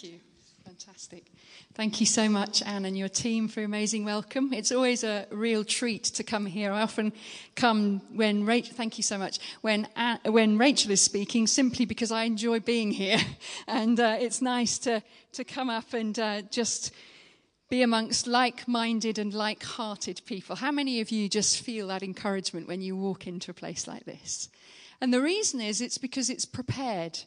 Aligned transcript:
Thank 0.00 0.14
you. 0.14 0.20
Fantastic. 0.64 1.24
Thank 1.74 2.00
you 2.00 2.06
so 2.06 2.26
much, 2.26 2.62
Anne, 2.62 2.86
and 2.86 2.96
your 2.96 3.10
team 3.10 3.48
for 3.48 3.62
amazing 3.62 4.06
welcome. 4.06 4.50
It's 4.54 4.72
always 4.72 5.04
a 5.04 5.26
real 5.30 5.62
treat 5.62 6.04
to 6.04 6.24
come 6.24 6.46
here. 6.46 6.72
I 6.72 6.80
often 6.80 7.12
come 7.54 8.00
when 8.14 8.46
Rachel, 8.46 8.74
thank 8.74 8.96
you 8.96 9.02
so 9.02 9.18
much, 9.18 9.40
when, 9.60 9.86
when 10.24 10.56
Rachel 10.56 10.90
is 10.90 11.02
speaking, 11.02 11.46
simply 11.46 11.84
because 11.84 12.10
I 12.10 12.24
enjoy 12.24 12.60
being 12.60 12.92
here. 12.92 13.18
And 13.66 14.00
uh, 14.00 14.16
it's 14.18 14.40
nice 14.40 14.78
to, 14.78 15.02
to 15.32 15.44
come 15.44 15.68
up 15.68 15.92
and 15.92 16.18
uh, 16.18 16.42
just 16.42 16.94
be 17.68 17.82
amongst 17.82 18.26
like 18.26 18.66
minded 18.66 19.18
and 19.18 19.34
like 19.34 19.62
hearted 19.62 20.22
people. 20.24 20.56
How 20.56 20.72
many 20.72 21.02
of 21.02 21.10
you 21.10 21.28
just 21.28 21.60
feel 21.60 21.88
that 21.88 22.02
encouragement 22.02 22.68
when 22.68 22.80
you 22.80 22.96
walk 22.96 23.26
into 23.26 23.50
a 23.50 23.54
place 23.54 23.86
like 23.86 24.06
this? 24.06 24.48
And 25.02 25.12
the 25.12 25.20
reason 25.20 25.60
is 25.60 25.82
it's 25.82 25.98
because 25.98 26.30
it's 26.30 26.46
prepared. 26.46 27.18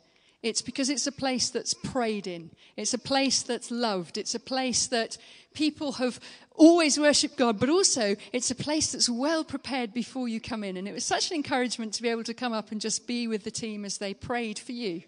It's 0.44 0.62
because 0.62 0.90
it's 0.90 1.08
a 1.08 1.12
place 1.12 1.50
that's 1.50 1.74
prayed 1.74 2.28
in. 2.28 2.52
It's 2.76 2.94
a 2.94 3.00
place 3.00 3.42
that's 3.42 3.72
loved. 3.72 4.18
It's 4.18 4.36
a 4.36 4.40
place 4.40 4.88
that 4.88 5.18
people 5.54 5.94
have 5.94 6.20
always 6.56 7.00
worshipped 7.00 7.38
God, 7.38 7.60
but 7.60 7.70
also 7.70 8.18
it's 8.34 8.52
a 8.52 8.56
place 8.56 8.92
that's 8.92 9.10
well 9.10 9.46
prepared 9.46 9.94
before 9.94 10.28
you 10.28 10.42
come 10.42 10.66
in. 10.66 10.76
And 10.76 10.88
it 10.88 10.94
was 10.94 11.06
such 11.06 11.32
an 11.32 11.38
encouragement 11.38 11.94
to 11.94 12.02
be 12.02 12.10
able 12.10 12.26
to 12.26 12.34
come 12.34 12.52
up 12.52 12.72
and 12.72 12.82
just 12.82 13.08
be 13.08 13.26
with 13.26 13.46
the 13.46 13.52
team 13.52 13.86
as 13.86 13.98
they 13.98 14.14
prayed 14.14 14.60
for 14.60 14.74
you. 14.74 15.04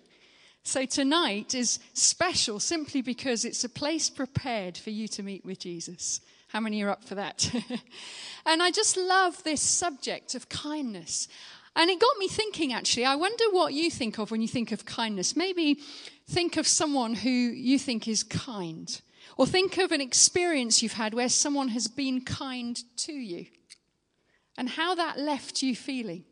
So 0.63 0.85
tonight 0.85 1.53
is 1.53 1.79
special 1.93 2.59
simply 2.59 3.01
because 3.01 3.45
it's 3.45 3.63
a 3.63 3.69
place 3.69 4.09
prepared 4.09 4.77
for 4.77 4.89
you 4.89 5.07
to 5.09 5.21
meet 5.21 5.45
with 5.45 5.59
Jesus. 5.59 6.21
How 6.47 6.59
many 6.61 6.81
are 6.83 6.89
up 6.89 7.03
for 7.03 7.15
that? 7.15 7.51
and 8.45 8.63
I 8.63 8.71
just 8.71 8.95
love 8.95 9.43
this 9.43 9.61
subject 9.61 10.33
of 10.33 10.47
kindness. 10.47 11.27
And 11.75 11.89
it 11.89 11.99
got 11.99 12.17
me 12.17 12.27
thinking, 12.27 12.71
actually. 12.71 13.05
I 13.05 13.15
wonder 13.15 13.43
what 13.51 13.73
you 13.73 13.91
think 13.91 14.17
of 14.17 14.31
when 14.31 14.41
you 14.41 14.47
think 14.47 14.71
of 14.71 14.85
kindness. 14.85 15.35
Maybe 15.35 15.79
think 16.27 16.57
of 16.57 16.67
someone 16.67 17.15
who 17.15 17.29
you 17.29 17.77
think 17.77 18.07
is 18.07 18.23
kind. 18.23 19.01
Or 19.37 19.45
think 19.45 19.77
of 19.77 19.91
an 19.91 19.99
experience 19.99 20.81
you've 20.81 20.93
had 20.93 21.13
where 21.13 21.27
someone 21.27 21.69
has 21.69 21.87
been 21.87 22.23
kind 22.23 22.81
to 22.97 23.11
you 23.11 23.47
and 24.57 24.69
how 24.69 24.95
that 24.95 25.19
left 25.19 25.61
you 25.61 25.75
feeling. 25.75 26.23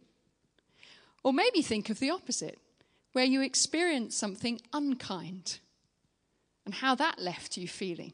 Or 1.24 1.34
maybe 1.34 1.62
think 1.62 1.90
of 1.90 2.00
the 2.00 2.10
opposite, 2.10 2.60
where 3.12 3.26
you 3.26 3.42
experienced 3.42 4.18
something 4.18 4.62
unkind 4.72 5.60
and 6.66 6.76
how 6.76 6.96
that 6.96 7.20
left 7.20 7.58
you 7.58 7.68
feeling. 7.68 8.14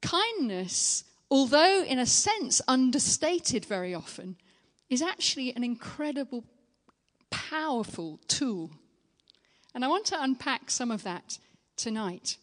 Kindness, 0.00 1.04
although 1.30 1.82
in 1.82 1.98
a 1.98 2.06
sense 2.06 2.62
understated 2.66 3.64
very 3.64 3.94
often, 3.94 4.36
is 4.88 5.02
actually 5.02 5.54
an 5.54 5.64
incredible, 5.64 6.44
powerful 7.30 8.20
tool. 8.28 8.70
And 9.74 9.84
I 9.84 9.88
want 9.88 10.06
to 10.06 10.22
unpack 10.22 10.70
some 10.70 10.90
of 10.90 11.02
that 11.02 11.38
tonight. 11.76 12.36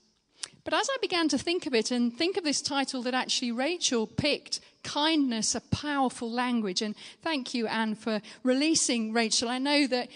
But 0.63 0.73
as 0.73 0.89
I 0.89 0.97
began 1.01 1.27
to 1.29 1.37
think 1.37 1.65
of 1.65 1.73
it 1.73 1.91
and 1.91 2.15
think 2.15 2.37
of 2.37 2.43
this 2.43 2.61
title 2.61 3.01
that 3.03 3.13
actually 3.13 3.51
Rachel 3.51 4.07
picked, 4.07 4.59
Kindness, 4.83 5.55
a 5.55 5.61
Powerful 5.61 6.31
Language, 6.31 6.81
and 6.81 6.95
thank 7.21 7.53
you, 7.53 7.67
Anne, 7.67 7.95
for 7.95 8.21
releasing 8.43 9.13
Rachel. 9.13 9.49
I 9.49 9.57
know 9.57 9.87
that 9.87 10.09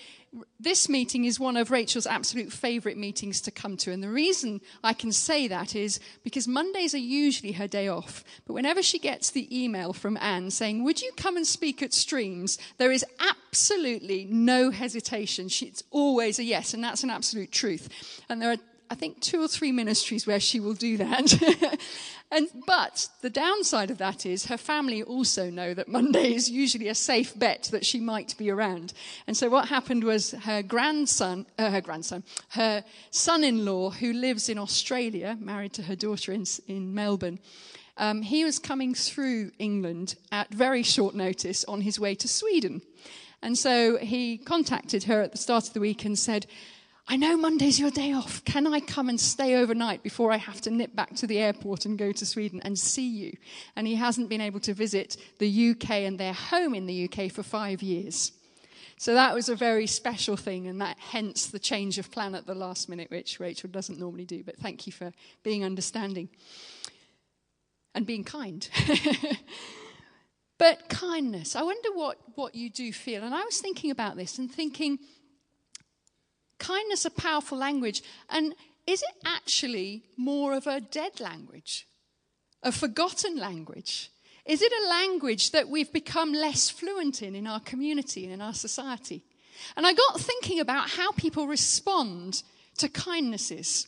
this 0.59 0.89
meeting 0.89 1.25
is 1.25 1.39
one 1.39 1.57
of 1.57 1.71
Rachel's 1.71 2.05
absolute 2.07 2.51
favorite 2.51 2.97
meetings 2.97 3.41
to 3.41 3.51
come 3.51 3.77
to. 3.77 3.91
And 3.91 4.03
the 4.03 4.09
reason 4.09 4.61
I 4.83 4.93
can 4.93 5.11
say 5.11 5.47
that 5.47 5.75
is 5.75 5.99
because 6.23 6.47
Mondays 6.47 6.93
are 6.93 6.99
usually 6.99 7.53
her 7.53 7.67
day 7.67 7.87
off. 7.87 8.23
But 8.45 8.53
whenever 8.53 8.83
she 8.83 8.99
gets 8.99 9.31
the 9.31 9.47
email 9.63 9.93
from 9.93 10.17
Anne 10.17 10.51
saying, 10.51 10.83
Would 10.83 11.01
you 11.01 11.11
come 11.15 11.37
and 11.37 11.47
speak 11.47 11.81
at 11.81 11.93
Streams? 11.93 12.57
there 12.77 12.91
is 12.91 13.05
absolutely 13.19 14.27
no 14.29 14.71
hesitation. 14.71 15.47
It's 15.61 15.83
always 15.91 16.39
a 16.39 16.43
yes, 16.43 16.73
and 16.73 16.83
that's 16.83 17.03
an 17.03 17.09
absolute 17.09 17.51
truth. 17.51 18.21
And 18.29 18.41
there 18.41 18.51
are 18.51 18.57
I 18.89 18.95
think 18.95 19.19
two 19.19 19.41
or 19.41 19.47
three 19.47 19.71
ministries 19.71 20.25
where 20.25 20.39
she 20.39 20.59
will 20.59 20.73
do 20.73 20.97
that. 20.97 21.79
and 22.31 22.47
but 22.65 23.09
the 23.21 23.29
downside 23.29 23.91
of 23.91 23.97
that 23.97 24.25
is 24.25 24.45
her 24.45 24.57
family 24.57 25.03
also 25.03 25.49
know 25.49 25.73
that 25.73 25.87
Monday 25.87 26.33
is 26.33 26.49
usually 26.49 26.87
a 26.87 26.95
safe 26.95 27.37
bet 27.37 27.69
that 27.71 27.85
she 27.85 27.99
might 27.99 28.37
be 28.37 28.49
around. 28.49 28.93
And 29.27 29.35
so 29.35 29.49
what 29.49 29.67
happened 29.69 30.03
was 30.03 30.31
her 30.31 30.61
grandson, 30.61 31.45
uh, 31.57 31.69
her 31.69 31.81
grandson, 31.81 32.23
her 32.49 32.83
son-in-law, 33.11 33.91
who 33.91 34.13
lives 34.13 34.49
in 34.49 34.57
Australia, 34.57 35.37
married 35.39 35.73
to 35.73 35.83
her 35.83 35.95
daughter 35.95 36.31
in, 36.31 36.45
in 36.67 36.93
Melbourne. 36.93 37.39
Um, 37.97 38.21
he 38.21 38.45
was 38.45 38.59
coming 38.59 38.93
through 38.93 39.51
England 39.57 40.15
at 40.31 40.53
very 40.53 40.83
short 40.83 41.15
notice 41.15 41.63
on 41.65 41.81
his 41.81 41.99
way 41.99 42.13
to 42.15 42.27
Sweden. 42.27 42.81
And 43.41 43.57
so 43.57 43.97
he 43.97 44.37
contacted 44.37 45.03
her 45.03 45.21
at 45.21 45.31
the 45.31 45.37
start 45.37 45.67
of 45.67 45.73
the 45.73 45.79
week 45.79 46.05
and 46.05 46.17
said, 46.17 46.47
I 47.09 47.15
know 47.15 47.37
Monday's 47.37 47.79
your 47.79 47.89
day 47.89 48.11
off. 48.11 48.43
Can 48.43 48.67
I 48.67 48.81
come 48.81 49.07
and 49.07 49.17
stay 49.19 49.55
overnight 49.55 50.03
before 50.03 50.33
I 50.33 50.37
have 50.37 50.59
to 50.61 50.69
nip 50.69 50.93
back 50.93 51.15
to 51.15 51.27
the 51.27 51.39
airport 51.39 51.85
and 51.85 51.97
go 51.97 52.11
to 52.11 52.25
Sweden 52.25 52.61
and 52.65 52.77
see 52.77 53.07
you? 53.07 53.37
And 53.77 53.87
he 53.87 53.95
hasn't 53.95 54.27
been 54.27 54.41
able 54.41 54.59
to 54.61 54.73
visit 54.73 55.15
the 55.39 55.71
UK 55.71 55.91
and 55.91 56.19
their 56.19 56.33
home 56.33 56.75
in 56.75 56.85
the 56.85 57.09
UK 57.09 57.31
for 57.31 57.43
five 57.43 57.81
years. 57.81 58.33
So 58.97 59.13
that 59.13 59.33
was 59.33 59.47
a 59.47 59.55
very 59.55 59.87
special 59.87 60.35
thing, 60.35 60.67
and 60.67 60.81
that 60.81 60.97
hence 60.99 61.45
the 61.45 61.59
change 61.59 61.97
of 61.97 62.11
plan 62.11 62.35
at 62.35 62.45
the 62.45 62.55
last 62.55 62.89
minute, 62.89 63.09
which 63.09 63.39
Rachel 63.39 63.69
doesn't 63.69 63.99
normally 63.99 64.25
do. 64.25 64.43
But 64.43 64.57
thank 64.57 64.85
you 64.85 64.91
for 64.91 65.13
being 65.43 65.63
understanding 65.63 66.27
and 67.95 68.05
being 68.05 68.25
kind. 68.25 68.67
but 70.57 70.89
kindness, 70.89 71.55
I 71.55 71.61
wonder 71.61 71.89
what, 71.93 72.17
what 72.35 72.53
you 72.53 72.69
do 72.69 72.91
feel. 72.91 73.23
And 73.23 73.33
I 73.33 73.43
was 73.45 73.59
thinking 73.59 73.91
about 73.91 74.17
this 74.17 74.39
and 74.39 74.51
thinking, 74.51 74.99
kindness 76.59 77.05
a 77.05 77.11
powerful 77.11 77.57
language? 77.57 78.03
And 78.29 78.55
is 78.85 79.01
it 79.01 79.15
actually 79.25 80.03
more 80.15 80.53
of 80.53 80.67
a 80.67 80.81
dead 80.81 81.19
language, 81.19 81.87
a 82.63 82.71
forgotten 82.71 83.37
language? 83.37 84.11
Is 84.45 84.61
it 84.61 84.71
a 84.71 84.89
language 84.89 85.51
that 85.51 85.67
we've 85.67 85.91
become 85.91 86.31
less 86.31 86.69
fluent 86.69 87.21
in 87.21 87.35
in 87.35 87.47
our 87.47 87.59
community 87.59 88.23
and 88.23 88.33
in 88.33 88.41
our 88.41 88.53
society? 88.53 89.23
And 89.75 89.85
I 89.85 89.93
got 89.93 90.19
thinking 90.19 90.59
about 90.59 90.89
how 90.89 91.11
people 91.11 91.47
respond 91.47 92.43
to 92.77 92.87
kindnesses. 92.87 93.87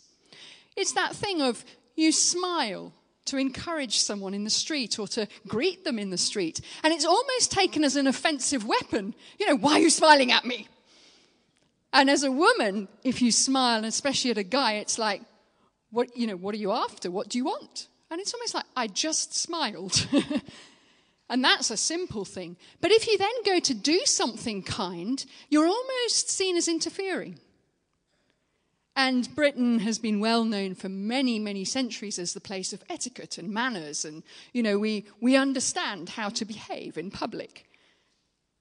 It's 0.75 0.93
that 0.93 1.15
thing 1.15 1.41
of 1.41 1.63
you 1.95 2.11
smile 2.11 2.93
to 3.25 3.37
encourage 3.37 3.99
someone 3.99 4.33
in 4.33 4.43
the 4.43 4.49
street 4.49 4.99
or 4.99 5.07
to 5.07 5.27
greet 5.47 5.85
them 5.85 5.99
in 5.99 6.09
the 6.09 6.17
street. 6.17 6.61
And 6.83 6.93
it's 6.93 7.05
almost 7.05 7.51
taken 7.51 7.83
as 7.83 7.95
an 7.95 8.07
offensive 8.07 8.65
weapon. 8.65 9.13
You 9.39 9.47
know, 9.47 9.55
why 9.55 9.73
are 9.73 9.79
you 9.79 9.89
smiling 9.89 10.31
at 10.31 10.45
me? 10.45 10.67
And 11.91 12.09
as 12.09 12.23
a 12.23 12.31
woman, 12.31 12.87
if 13.03 13.21
you 13.21 13.31
smile, 13.31 13.83
especially 13.83 14.31
at 14.31 14.37
a 14.37 14.43
guy, 14.43 14.73
it's 14.73 14.99
like, 14.99 15.21
what, 15.91 16.15
you 16.15 16.27
know, 16.27 16.35
what 16.35 16.53
are 16.53 16.59
you 16.59 16.71
after? 16.71 17.09
What 17.09 17.29
do 17.29 17.37
you 17.37 17.45
want? 17.45 17.87
And 18.11 18.19
it's 18.19 18.33
almost 18.33 18.53
like, 18.53 18.65
I 18.75 18.87
just 18.87 19.35
smiled. 19.35 20.07
and 21.29 21.43
that's 21.43 21.71
a 21.71 21.77
simple 21.77 22.25
thing. 22.25 22.57
But 22.81 22.91
if 22.91 23.07
you 23.07 23.17
then 23.17 23.29
go 23.45 23.59
to 23.59 23.73
do 23.73 23.99
something 24.05 24.61
kind, 24.63 25.23
you're 25.49 25.67
almost 25.67 26.29
seen 26.29 26.57
as 26.57 26.67
interfering. 26.67 27.39
And 28.95 29.33
Britain 29.33 29.79
has 29.79 29.97
been 29.97 30.19
well 30.19 30.43
known 30.43 30.75
for 30.75 30.89
many, 30.89 31.39
many 31.39 31.63
centuries 31.63 32.19
as 32.19 32.33
the 32.33 32.41
place 32.41 32.73
of 32.73 32.83
etiquette 32.89 33.37
and 33.37 33.49
manners. 33.49 34.03
And, 34.03 34.23
you 34.51 34.61
know, 34.61 34.77
we, 34.77 35.05
we 35.21 35.35
understand 35.35 36.09
how 36.09 36.29
to 36.29 36.45
behave 36.45 36.97
in 36.97 37.09
public. 37.09 37.68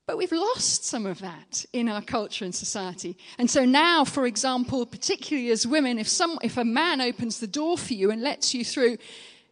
But 0.09 0.17
we've 0.17 0.33
lost 0.33 0.87
some 0.87 1.05
of 1.05 1.19
that 1.19 1.67
in 1.75 1.87
our 1.87 2.01
culture 2.01 2.47
and 2.47 2.55
society. 2.55 3.19
And 3.39 3.51
so 3.51 3.67
now, 3.67 4.07
for 4.07 4.27
example, 4.27 4.87
particularly 4.87 5.51
as 5.51 5.67
women, 5.67 5.99
if, 5.99 6.09
some, 6.09 6.39
if 6.43 6.57
a 6.57 6.65
man 6.65 7.03
opens 7.03 7.41
the 7.41 7.47
door 7.47 7.77
for 7.77 7.93
you 7.93 8.11
and 8.11 8.23
lets 8.23 8.55
you 8.55 8.65
through, 8.65 8.97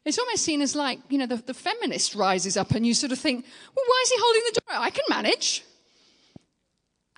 it's 0.07 0.19
almost 0.19 0.43
seen 0.43 0.63
as 0.63 0.75
like, 0.75 0.99
you 1.11 1.19
know, 1.19 1.27
the, 1.27 1.37
the 1.37 1.53
feminist 1.53 2.15
rises 2.15 2.57
up 2.57 2.71
and 2.71 2.87
you 2.87 2.95
sort 2.95 3.13
of 3.13 3.19
think, 3.19 3.45
well, 3.77 3.85
why 3.87 4.01
is 4.05 4.11
he 4.11 4.17
holding 4.19 4.43
the 4.47 4.61
door? 4.61 4.81
I 4.81 4.89
can 4.89 5.05
manage. 5.11 5.63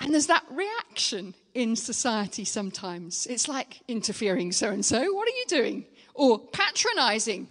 And 0.00 0.12
there's 0.12 0.26
that 0.26 0.44
reaction 0.50 1.32
in 1.54 1.76
society 1.76 2.44
sometimes. 2.44 3.24
It's 3.30 3.46
like 3.46 3.82
interfering 3.86 4.50
so 4.50 4.70
and 4.70 4.84
so, 4.84 4.98
what 5.14 5.28
are 5.28 5.36
you 5.36 5.44
doing? 5.46 5.84
Or 6.14 6.40
patronizing. 6.40 7.46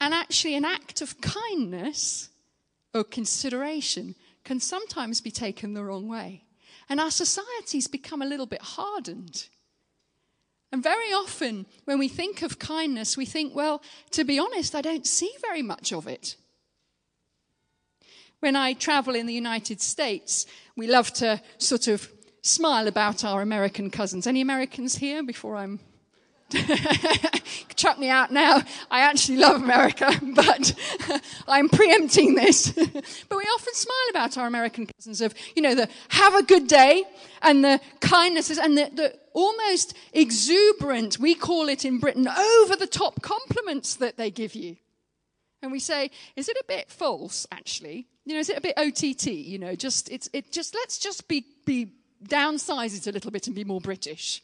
And 0.00 0.14
actually, 0.14 0.54
an 0.54 0.64
act 0.64 1.00
of 1.00 1.20
kindness 1.20 2.28
or 2.94 3.02
consideration 3.02 4.14
can 4.46 4.60
sometimes 4.60 5.20
be 5.20 5.30
taken 5.30 5.74
the 5.74 5.84
wrong 5.84 6.08
way. 6.08 6.44
And 6.88 7.00
our 7.00 7.10
society's 7.10 7.88
become 7.88 8.22
a 8.22 8.26
little 8.26 8.46
bit 8.46 8.62
hardened. 8.62 9.48
And 10.72 10.82
very 10.82 11.12
often, 11.12 11.66
when 11.84 11.98
we 11.98 12.08
think 12.08 12.42
of 12.42 12.58
kindness, 12.58 13.16
we 13.16 13.26
think, 13.26 13.54
well, 13.54 13.82
to 14.12 14.24
be 14.24 14.38
honest, 14.38 14.74
I 14.74 14.82
don't 14.82 15.06
see 15.06 15.32
very 15.42 15.62
much 15.62 15.92
of 15.92 16.06
it. 16.06 16.36
When 18.40 18.54
I 18.54 18.72
travel 18.74 19.14
in 19.14 19.26
the 19.26 19.34
United 19.34 19.80
States, 19.80 20.46
we 20.76 20.86
love 20.86 21.12
to 21.14 21.42
sort 21.58 21.88
of 21.88 22.08
smile 22.42 22.86
about 22.86 23.24
our 23.24 23.42
American 23.42 23.90
cousins. 23.90 24.26
Any 24.26 24.40
Americans 24.40 24.96
here 24.96 25.22
before 25.24 25.56
I'm 25.56 25.80
chuck 27.76 27.98
me 27.98 28.08
out 28.08 28.30
now. 28.30 28.62
I 28.90 29.00
actually 29.00 29.38
love 29.38 29.62
America, 29.62 30.10
but 30.34 30.74
I'm 31.48 31.68
preempting 31.68 32.34
this. 32.34 32.70
but 32.70 33.36
we 33.36 33.44
often 33.44 33.74
smile 33.74 33.96
about 34.10 34.38
our 34.38 34.46
American 34.46 34.86
cousins 34.86 35.20
of, 35.20 35.34
you 35.54 35.62
know, 35.62 35.74
the 35.74 35.88
have 36.08 36.34
a 36.34 36.42
good 36.42 36.68
day 36.68 37.04
and 37.42 37.64
the 37.64 37.80
kindnesses 38.00 38.58
and 38.58 38.78
the, 38.78 38.90
the 38.94 39.18
almost 39.32 39.94
exuberant, 40.12 41.18
we 41.18 41.34
call 41.34 41.68
it 41.68 41.84
in 41.84 41.98
Britain, 41.98 42.28
over 42.28 42.76
the 42.76 42.86
top 42.86 43.22
compliments 43.22 43.96
that 43.96 44.16
they 44.16 44.30
give 44.30 44.54
you. 44.54 44.76
And 45.62 45.72
we 45.72 45.80
say, 45.80 46.10
is 46.36 46.48
it 46.48 46.56
a 46.56 46.64
bit 46.68 46.90
false, 46.90 47.46
actually? 47.50 48.06
You 48.24 48.34
know, 48.34 48.40
is 48.40 48.50
it 48.50 48.58
a 48.58 48.60
bit 48.60 48.78
OTT? 48.78 49.26
You 49.26 49.58
know, 49.58 49.74
just, 49.74 50.10
it's, 50.10 50.28
it 50.32 50.52
just, 50.52 50.74
let's 50.74 50.98
just 50.98 51.28
be, 51.28 51.44
be, 51.64 51.92
downsize 52.24 52.96
it 52.96 53.06
a 53.06 53.12
little 53.12 53.30
bit 53.30 53.46
and 53.46 53.54
be 53.54 53.64
more 53.64 53.80
British. 53.80 54.42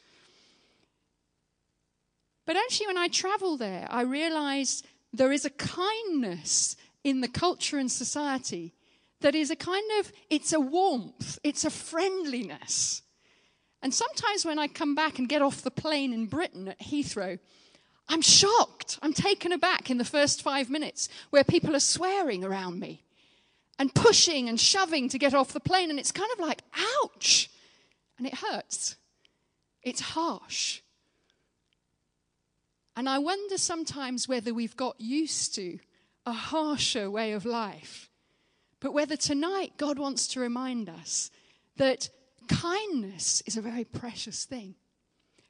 But 2.44 2.56
actually, 2.56 2.88
when 2.88 2.98
I 2.98 3.08
travel 3.08 3.56
there, 3.56 3.86
I 3.90 4.02
realize 4.02 4.82
there 5.12 5.32
is 5.32 5.44
a 5.44 5.50
kindness 5.50 6.76
in 7.04 7.20
the 7.20 7.28
culture 7.28 7.78
and 7.78 7.90
society 7.90 8.74
that 9.20 9.34
is 9.34 9.50
a 9.50 9.56
kind 9.56 9.88
of, 10.00 10.12
it's 10.30 10.52
a 10.52 10.60
warmth, 10.60 11.38
it's 11.44 11.64
a 11.64 11.70
friendliness. 11.70 13.02
And 13.82 13.92
sometimes 13.92 14.44
when 14.44 14.58
I 14.58 14.68
come 14.68 14.94
back 14.94 15.18
and 15.18 15.28
get 15.28 15.42
off 15.42 15.62
the 15.62 15.70
plane 15.70 16.12
in 16.12 16.26
Britain 16.26 16.68
at 16.68 16.80
Heathrow, 16.80 17.38
I'm 18.08 18.20
shocked. 18.20 18.98
I'm 19.02 19.12
taken 19.12 19.52
aback 19.52 19.90
in 19.90 19.98
the 19.98 20.04
first 20.04 20.42
five 20.42 20.68
minutes 20.68 21.08
where 21.30 21.44
people 21.44 21.74
are 21.74 21.80
swearing 21.80 22.44
around 22.44 22.78
me 22.78 23.04
and 23.78 23.94
pushing 23.94 24.48
and 24.48 24.60
shoving 24.60 25.08
to 25.08 25.18
get 25.18 25.34
off 25.34 25.52
the 25.52 25.60
plane. 25.60 25.90
And 25.90 25.98
it's 25.98 26.12
kind 26.12 26.30
of 26.32 26.38
like, 26.38 26.62
ouch. 27.02 27.50
And 28.18 28.26
it 28.26 28.34
hurts. 28.34 28.96
It's 29.82 30.00
harsh. 30.00 30.81
And 32.96 33.08
I 33.08 33.18
wonder 33.18 33.56
sometimes 33.56 34.28
whether 34.28 34.52
we've 34.52 34.76
got 34.76 35.00
used 35.00 35.54
to 35.54 35.78
a 36.26 36.32
harsher 36.32 37.10
way 37.10 37.32
of 37.32 37.44
life, 37.44 38.10
but 38.80 38.92
whether 38.92 39.16
tonight 39.16 39.72
God 39.76 39.98
wants 39.98 40.26
to 40.28 40.40
remind 40.40 40.88
us 40.88 41.30
that 41.76 42.10
kindness 42.48 43.42
is 43.46 43.56
a 43.56 43.62
very 43.62 43.84
precious 43.84 44.44
thing. 44.44 44.74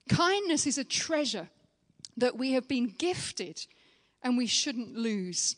Kindness 0.08 0.66
is 0.66 0.78
a 0.78 0.84
treasure 0.84 1.48
that 2.16 2.36
we 2.36 2.52
have 2.52 2.68
been 2.68 2.94
gifted 2.98 3.66
and 4.22 4.36
we 4.36 4.46
shouldn't 4.46 4.94
lose. 4.94 5.56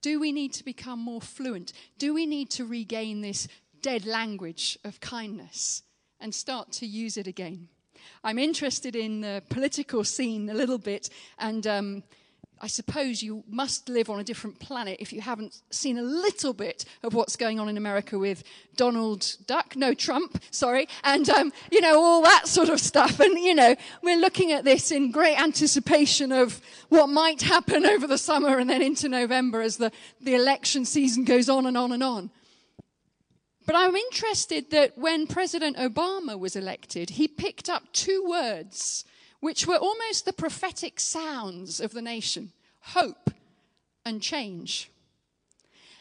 Do 0.00 0.20
we 0.20 0.32
need 0.32 0.52
to 0.54 0.64
become 0.64 1.00
more 1.00 1.20
fluent? 1.20 1.72
Do 1.98 2.14
we 2.14 2.26
need 2.26 2.50
to 2.50 2.64
regain 2.64 3.20
this 3.20 3.48
dead 3.82 4.06
language 4.06 4.78
of 4.84 5.00
kindness 5.00 5.82
and 6.20 6.34
start 6.34 6.72
to 6.72 6.86
use 6.86 7.16
it 7.16 7.26
again? 7.26 7.68
I'm 8.24 8.38
interested 8.38 8.96
in 8.96 9.20
the 9.20 9.42
political 9.48 10.04
scene 10.04 10.48
a 10.50 10.54
little 10.54 10.78
bit, 10.78 11.10
and 11.38 11.66
um, 11.66 12.02
I 12.58 12.68
suppose 12.68 13.22
you 13.22 13.44
must 13.48 13.88
live 13.90 14.08
on 14.08 14.18
a 14.18 14.24
different 14.24 14.58
planet 14.58 14.96
if 14.98 15.12
you 15.12 15.20
haven't 15.20 15.60
seen 15.70 15.98
a 15.98 16.02
little 16.02 16.54
bit 16.54 16.86
of 17.02 17.12
what's 17.12 17.36
going 17.36 17.60
on 17.60 17.68
in 17.68 17.76
America 17.76 18.18
with 18.18 18.44
Donald 18.76 19.36
Duck, 19.46 19.76
no, 19.76 19.92
Trump, 19.92 20.42
sorry, 20.50 20.88
and, 21.04 21.28
um, 21.28 21.52
you 21.70 21.82
know, 21.82 22.02
all 22.02 22.22
that 22.22 22.48
sort 22.48 22.70
of 22.70 22.80
stuff. 22.80 23.20
And, 23.20 23.38
you 23.38 23.54
know, 23.54 23.76
we're 24.02 24.18
looking 24.18 24.52
at 24.52 24.64
this 24.64 24.90
in 24.90 25.10
great 25.10 25.38
anticipation 25.38 26.32
of 26.32 26.60
what 26.88 27.08
might 27.08 27.42
happen 27.42 27.84
over 27.84 28.06
the 28.06 28.18
summer 28.18 28.58
and 28.58 28.70
then 28.70 28.80
into 28.80 29.08
November 29.08 29.60
as 29.60 29.76
the, 29.76 29.92
the 30.20 30.34
election 30.34 30.84
season 30.84 31.24
goes 31.24 31.50
on 31.50 31.66
and 31.66 31.76
on 31.76 31.92
and 31.92 32.02
on. 32.02 32.30
But 33.66 33.74
I'm 33.74 33.96
interested 33.96 34.70
that 34.70 34.96
when 34.96 35.26
President 35.26 35.76
Obama 35.76 36.38
was 36.38 36.54
elected, 36.54 37.10
he 37.10 37.26
picked 37.26 37.68
up 37.68 37.92
two 37.92 38.24
words 38.26 39.04
which 39.40 39.66
were 39.66 39.76
almost 39.76 40.24
the 40.24 40.32
prophetic 40.32 40.98
sounds 40.98 41.80
of 41.80 41.92
the 41.92 42.02
nation 42.02 42.52
hope 42.80 43.30
and 44.04 44.22
change. 44.22 44.90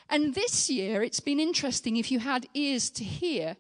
And 0.10 0.36
this 0.36 0.70
year, 0.70 1.02
it's 1.02 1.20
been 1.20 1.40
interesting 1.40 1.98
if 1.98 2.12
you 2.12 2.20
had 2.20 2.46
ears 2.54 2.92
to 2.92 3.04
hear 3.04 3.58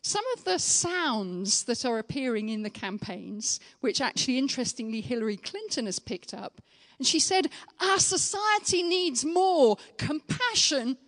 some 0.00 0.24
of 0.36 0.44
the 0.44 0.58
sounds 0.58 1.64
that 1.64 1.84
are 1.84 1.98
appearing 1.98 2.48
in 2.48 2.62
the 2.62 2.70
campaigns, 2.70 3.58
which 3.80 4.00
actually, 4.00 4.38
interestingly, 4.38 5.00
Hillary 5.00 5.36
Clinton 5.36 5.86
has 5.86 5.98
picked 5.98 6.32
up. 6.32 6.60
And 6.98 7.06
she 7.06 7.18
said, 7.18 7.48
Our 7.80 7.98
society 7.98 8.84
needs 8.84 9.24
more 9.24 9.76
compassion 9.96 10.98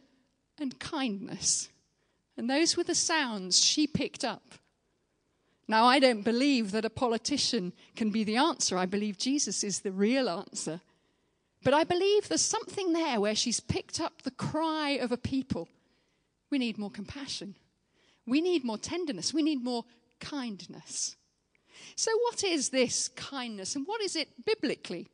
and 0.59 0.79
kindness. 0.81 1.69
And 2.41 2.49
those 2.49 2.75
were 2.75 2.85
the 2.85 2.95
sounds 2.95 3.63
she 3.63 3.87
picked 3.87 4.25
up. 4.25 4.55
Now, 5.69 5.85
I 5.85 5.99
don't 5.99 6.23
believe 6.23 6.73
that 6.73 6.87
a 6.87 6.89
politician 6.89 7.75
can 7.95 8.09
be 8.09 8.25
the 8.25 8.39
answer. 8.39 8.79
I 8.79 8.87
believe 8.87 9.19
Jesus 9.19 9.63
is 9.63 9.81
the 9.81 9.93
real 9.93 10.27
answer. 10.27 10.81
But 11.63 11.75
I 11.75 11.85
believe 11.85 12.29
there's 12.29 12.41
something 12.41 12.95
there 12.95 13.21
where 13.21 13.35
she's 13.35 13.61
picked 13.61 14.01
up 14.01 14.23
the 14.23 14.31
cry 14.31 14.93
of 14.93 15.13
a 15.13 15.19
people. 15.19 15.69
We 16.49 16.57
need 16.57 16.79
more 16.79 16.91
compassion. 16.91 17.57
We 18.27 18.41
need 18.41 18.65
more 18.65 18.79
tenderness. 18.79 19.35
We 19.35 19.43
need 19.43 19.63
more 19.63 19.85
kindness. 20.19 21.17
So, 21.95 22.11
what 22.23 22.43
is 22.43 22.71
this 22.71 23.09
kindness 23.09 23.77
and 23.77 23.87
what 23.87 24.01
is 24.01 24.17
it 24.17 24.47
biblically? 24.47 25.09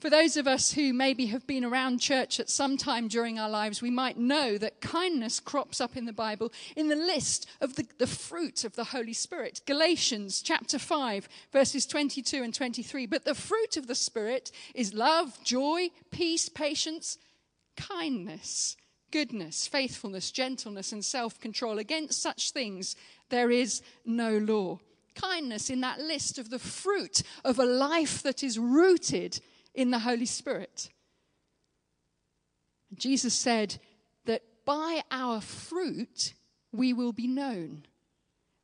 For 0.00 0.10
those 0.10 0.36
of 0.36 0.46
us 0.46 0.72
who 0.72 0.92
maybe 0.92 1.26
have 1.26 1.44
been 1.44 1.64
around 1.64 1.98
church 1.98 2.38
at 2.38 2.48
some 2.48 2.76
time 2.76 3.08
during 3.08 3.36
our 3.36 3.50
lives, 3.50 3.82
we 3.82 3.90
might 3.90 4.16
know 4.16 4.56
that 4.56 4.80
kindness 4.80 5.40
crops 5.40 5.80
up 5.80 5.96
in 5.96 6.04
the 6.04 6.12
Bible 6.12 6.52
in 6.76 6.88
the 6.88 6.94
list 6.94 7.48
of 7.60 7.74
the, 7.74 7.84
the, 7.98 8.06
fruit 8.06 8.62
of 8.62 8.76
the 8.76 8.84
Holy 8.84 9.12
Spirit. 9.12 9.60
Galatians 9.66 10.40
chapter 10.40 10.78
5, 10.78 11.28
verses 11.52 11.84
22 11.84 12.44
and 12.44 12.54
23. 12.54 13.06
But 13.06 13.24
the 13.24 13.34
fruit 13.34 13.76
of 13.76 13.88
the 13.88 13.96
Spirit 13.96 14.52
is 14.72 14.94
love, 14.94 15.42
joy, 15.42 15.88
peace, 16.12 16.48
patience, 16.48 17.18
kindness, 17.76 18.76
goodness, 19.10 19.66
faithfulness, 19.66 20.30
gentleness, 20.30 20.92
and 20.92 21.04
self 21.04 21.40
control. 21.40 21.80
Against 21.80 22.22
such 22.22 22.52
things 22.52 22.94
there 23.30 23.50
is 23.50 23.82
no 24.06 24.38
law. 24.38 24.78
Kindness 25.16 25.70
in 25.70 25.80
that 25.80 25.98
list 25.98 26.38
of 26.38 26.50
the 26.50 26.60
fruit 26.60 27.24
of 27.44 27.58
a 27.58 27.64
life 27.64 28.22
that 28.22 28.44
is 28.44 28.60
rooted 28.60 29.40
in 29.78 29.92
the 29.92 30.00
Holy 30.00 30.26
Spirit. 30.26 30.90
Jesus 32.96 33.32
said 33.32 33.78
that 34.24 34.42
by 34.64 35.02
our 35.12 35.40
fruit 35.40 36.34
we 36.72 36.92
will 36.92 37.12
be 37.12 37.28
known. 37.28 37.86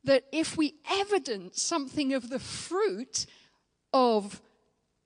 That 0.03 0.25
if 0.33 0.57
we 0.57 0.75
evidence 0.91 1.61
something 1.61 2.13
of 2.13 2.29
the 2.29 2.39
fruit 2.39 3.27
of 3.93 4.41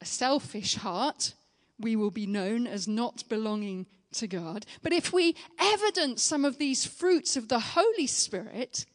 a 0.02 0.06
selfish 0.06 0.78
heart, 0.78 1.36
we 1.80 1.96
will 1.96 2.10
be 2.10 2.26
known 2.26 2.66
as 2.66 2.88
not 2.88 3.30
belonging 3.30 3.86
to 4.14 4.26
God. 4.26 4.66
But 4.82 4.94
if 4.94 5.14
we 5.14 5.36
evidence 5.60 6.24
some 6.24 6.44
of 6.44 6.58
these 6.58 6.88
fruits 6.88 7.38
of 7.38 7.50
the 7.50 7.60
Holy 7.60 8.08
Spirit, 8.08 8.88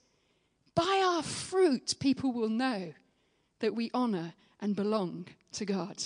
by 0.74 1.00
our 1.06 1.22
fruit, 1.22 1.94
people 2.00 2.32
will 2.32 2.48
know 2.48 2.92
that 3.60 3.76
we 3.76 3.92
honor 3.94 4.34
and 4.60 4.74
belong 4.74 5.28
to 5.52 5.64
God 5.64 6.02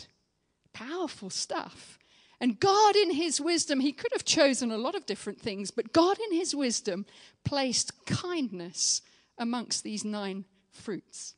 powerful 0.78 1.30
stuff. 1.30 1.98
And 2.40 2.60
God, 2.60 2.94
in 2.94 3.10
His 3.10 3.40
wisdom, 3.40 3.80
He 3.80 3.92
could 3.92 4.12
have 4.12 4.24
chosen 4.24 4.70
a 4.70 4.78
lot 4.78 4.94
of 4.94 5.06
different 5.06 5.40
things, 5.40 5.70
but 5.70 5.92
God, 5.92 6.18
in 6.30 6.36
His 6.36 6.54
wisdom, 6.54 7.04
placed 7.44 8.06
kindness 8.06 9.02
amongst 9.36 9.82
these 9.82 10.04
nine 10.04 10.44
fruits. 10.70 11.34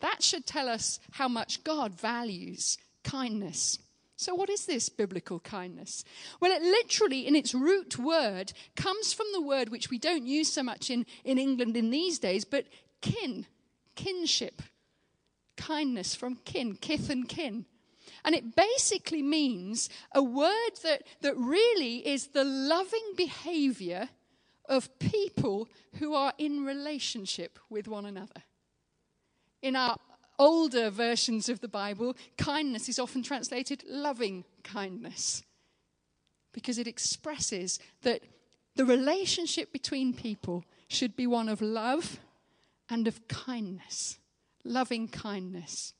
That 0.00 0.22
should 0.22 0.46
tell 0.46 0.68
us 0.68 1.00
how 1.12 1.28
much 1.28 1.64
God 1.64 1.98
values 1.98 2.78
kindness. 3.04 3.78
So, 4.16 4.34
what 4.34 4.50
is 4.50 4.66
this 4.66 4.90
biblical 4.90 5.40
kindness? 5.40 6.04
Well, 6.40 6.52
it 6.52 6.60
literally, 6.60 7.26
in 7.26 7.34
its 7.34 7.54
root 7.54 7.98
word, 7.98 8.52
comes 8.76 9.14
from 9.14 9.26
the 9.32 9.40
word 9.40 9.70
which 9.70 9.88
we 9.88 9.98
don't 9.98 10.26
use 10.26 10.52
so 10.52 10.62
much 10.62 10.90
in, 10.90 11.06
in 11.24 11.38
England 11.38 11.76
in 11.76 11.88
these 11.88 12.18
days, 12.18 12.44
but 12.44 12.66
kin, 13.00 13.46
kinship, 13.94 14.60
kindness 15.56 16.14
from 16.14 16.36
kin, 16.44 16.76
kith 16.76 17.08
and 17.08 17.26
kin. 17.26 17.64
And 18.24 18.34
it 18.34 18.54
basically 18.54 19.22
means 19.22 19.88
a 20.12 20.22
word 20.22 20.72
that, 20.82 21.02
that 21.22 21.36
really 21.36 22.06
is 22.06 22.28
the 22.28 22.44
loving 22.44 23.14
behavior 23.16 24.08
of 24.68 24.98
people 24.98 25.68
who 25.96 26.14
are 26.14 26.32
in 26.38 26.64
relationship 26.64 27.58
with 27.68 27.88
one 27.88 28.06
another. 28.06 28.42
In 29.62 29.76
our 29.76 29.96
older 30.38 30.90
versions 30.90 31.48
of 31.48 31.60
the 31.60 31.68
Bible, 31.68 32.16
kindness 32.38 32.88
is 32.88 32.98
often 32.98 33.22
translated 33.22 33.84
loving 33.86 34.44
kindness 34.62 35.42
because 36.52 36.78
it 36.78 36.86
expresses 36.86 37.78
that 38.02 38.22
the 38.76 38.84
relationship 38.84 39.72
between 39.72 40.14
people 40.14 40.64
should 40.88 41.16
be 41.16 41.26
one 41.26 41.48
of 41.48 41.60
love 41.60 42.20
and 42.88 43.06
of 43.06 43.28
kindness, 43.28 44.18
loving 44.64 45.08
kindness 45.08 45.94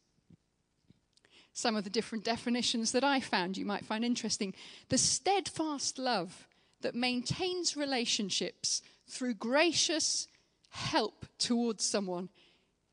some 1.61 1.77
of 1.77 1.85
the 1.85 1.91
different 1.91 2.25
definitions 2.25 2.93
that 2.93 3.05
I 3.05 3.21
found 3.21 3.57
you 3.57 3.67
might 3.67 3.85
find 3.85 4.05
interesting. 4.05 4.55
The 4.89 4.99
steadfast 4.99 5.99
love 5.99 6.49
that 6.81 6.95
maintains 6.95 7.77
relationships 7.77 8.83
through 9.07 9.35
gracious 9.35 10.27
help 10.71 11.27
towards 11.39 11.85
someone, 11.85 12.31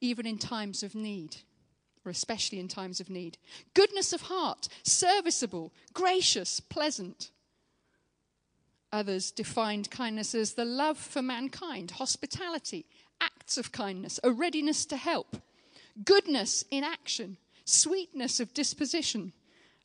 even 0.01 0.27
in 0.27 0.37
times 0.37 0.83
of 0.83 0.93
need. 0.93 1.37
or 2.07 2.09
especially 2.09 2.59
in 2.59 2.67
times 2.69 2.99
of 2.99 3.09
need. 3.09 3.37
Goodness 3.73 4.13
of 4.13 4.21
heart, 4.21 4.69
serviceable, 4.83 5.73
gracious, 5.93 6.59
pleasant. 6.61 7.31
Others 8.93 9.31
defined 9.31 9.91
kindness 9.91 10.33
as 10.33 10.53
the 10.53 10.63
love 10.63 10.97
for 10.97 11.21
mankind, 11.21 11.91
hospitality, 11.91 12.85
acts 13.19 13.57
of 13.57 13.73
kindness, 13.73 14.19
a 14.23 14.31
readiness 14.31 14.85
to 14.85 14.95
help, 14.95 15.35
goodness 16.05 16.63
in 16.71 16.85
action, 16.85 17.35
sweetness 17.67 18.39
of 18.39 18.53
disposition. 18.53 19.33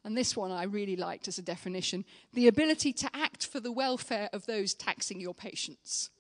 And 0.05 0.17
this 0.17 0.37
one 0.37 0.51
I 0.51 0.65
really 0.65 0.97
liked 0.97 1.29
as 1.29 1.39
a 1.39 1.43
definition 1.43 2.05
the 2.33 2.49
ability 2.49 2.93
to 2.95 3.11
act 3.15 3.47
for 3.47 3.61
the 3.61 3.73
welfare 3.73 4.29
of 4.33 4.47
those 4.47 4.75
taxing 4.75 5.21
your 5.21 5.35
patience. 5.35 6.11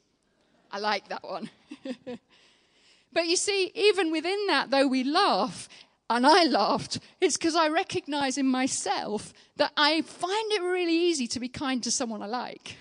I 0.71 0.78
like 0.78 1.09
that 1.09 1.25
one. 1.25 1.50
but 3.12 3.26
you 3.26 3.37
see, 3.37 3.71
even 3.75 4.11
within 4.11 4.47
that, 4.47 4.71
though 4.71 4.87
we 4.87 5.04
laugh, 5.04 5.69
and 6.09 6.26
I 6.26 6.45
laughed, 6.45 6.99
it's 7.21 7.37
because 7.37 7.57
I 7.57 7.69
recognize 7.69 8.38
in 8.38 8.47
myself 8.47 9.33
that 9.57 9.73
I 9.76 10.02
find 10.02 10.52
it 10.52 10.62
really 10.62 10.95
easy 10.95 11.26
to 11.28 11.40
be 11.40 11.49
kind 11.49 11.83
to 11.83 11.90
someone 11.90 12.23
I 12.23 12.26
like. 12.26 12.76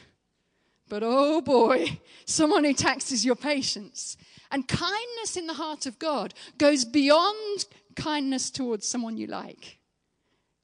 But 0.89 1.03
oh 1.03 1.41
boy, 1.41 1.99
someone 2.25 2.63
who 2.63 2.73
taxes 2.73 3.25
your 3.25 3.35
patience. 3.35 4.17
And 4.51 4.67
kindness 4.67 5.37
in 5.37 5.47
the 5.47 5.53
heart 5.53 5.85
of 5.85 5.97
God 5.97 6.33
goes 6.57 6.83
beyond 6.83 7.65
kindness 7.91 8.49
towards 8.49 8.87
someone 8.87 9.17
you 9.17 9.27
like. 9.27 9.79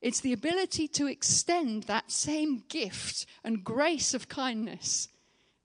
It's 0.02 0.20
the 0.20 0.34
ability 0.34 0.88
to 0.90 1.08
extend 1.08 1.84
that 1.84 2.12
same 2.12 2.64
gift 2.70 3.26
and 3.44 3.64
grace 3.64 4.14
of 4.14 4.30
kindness 4.30 5.10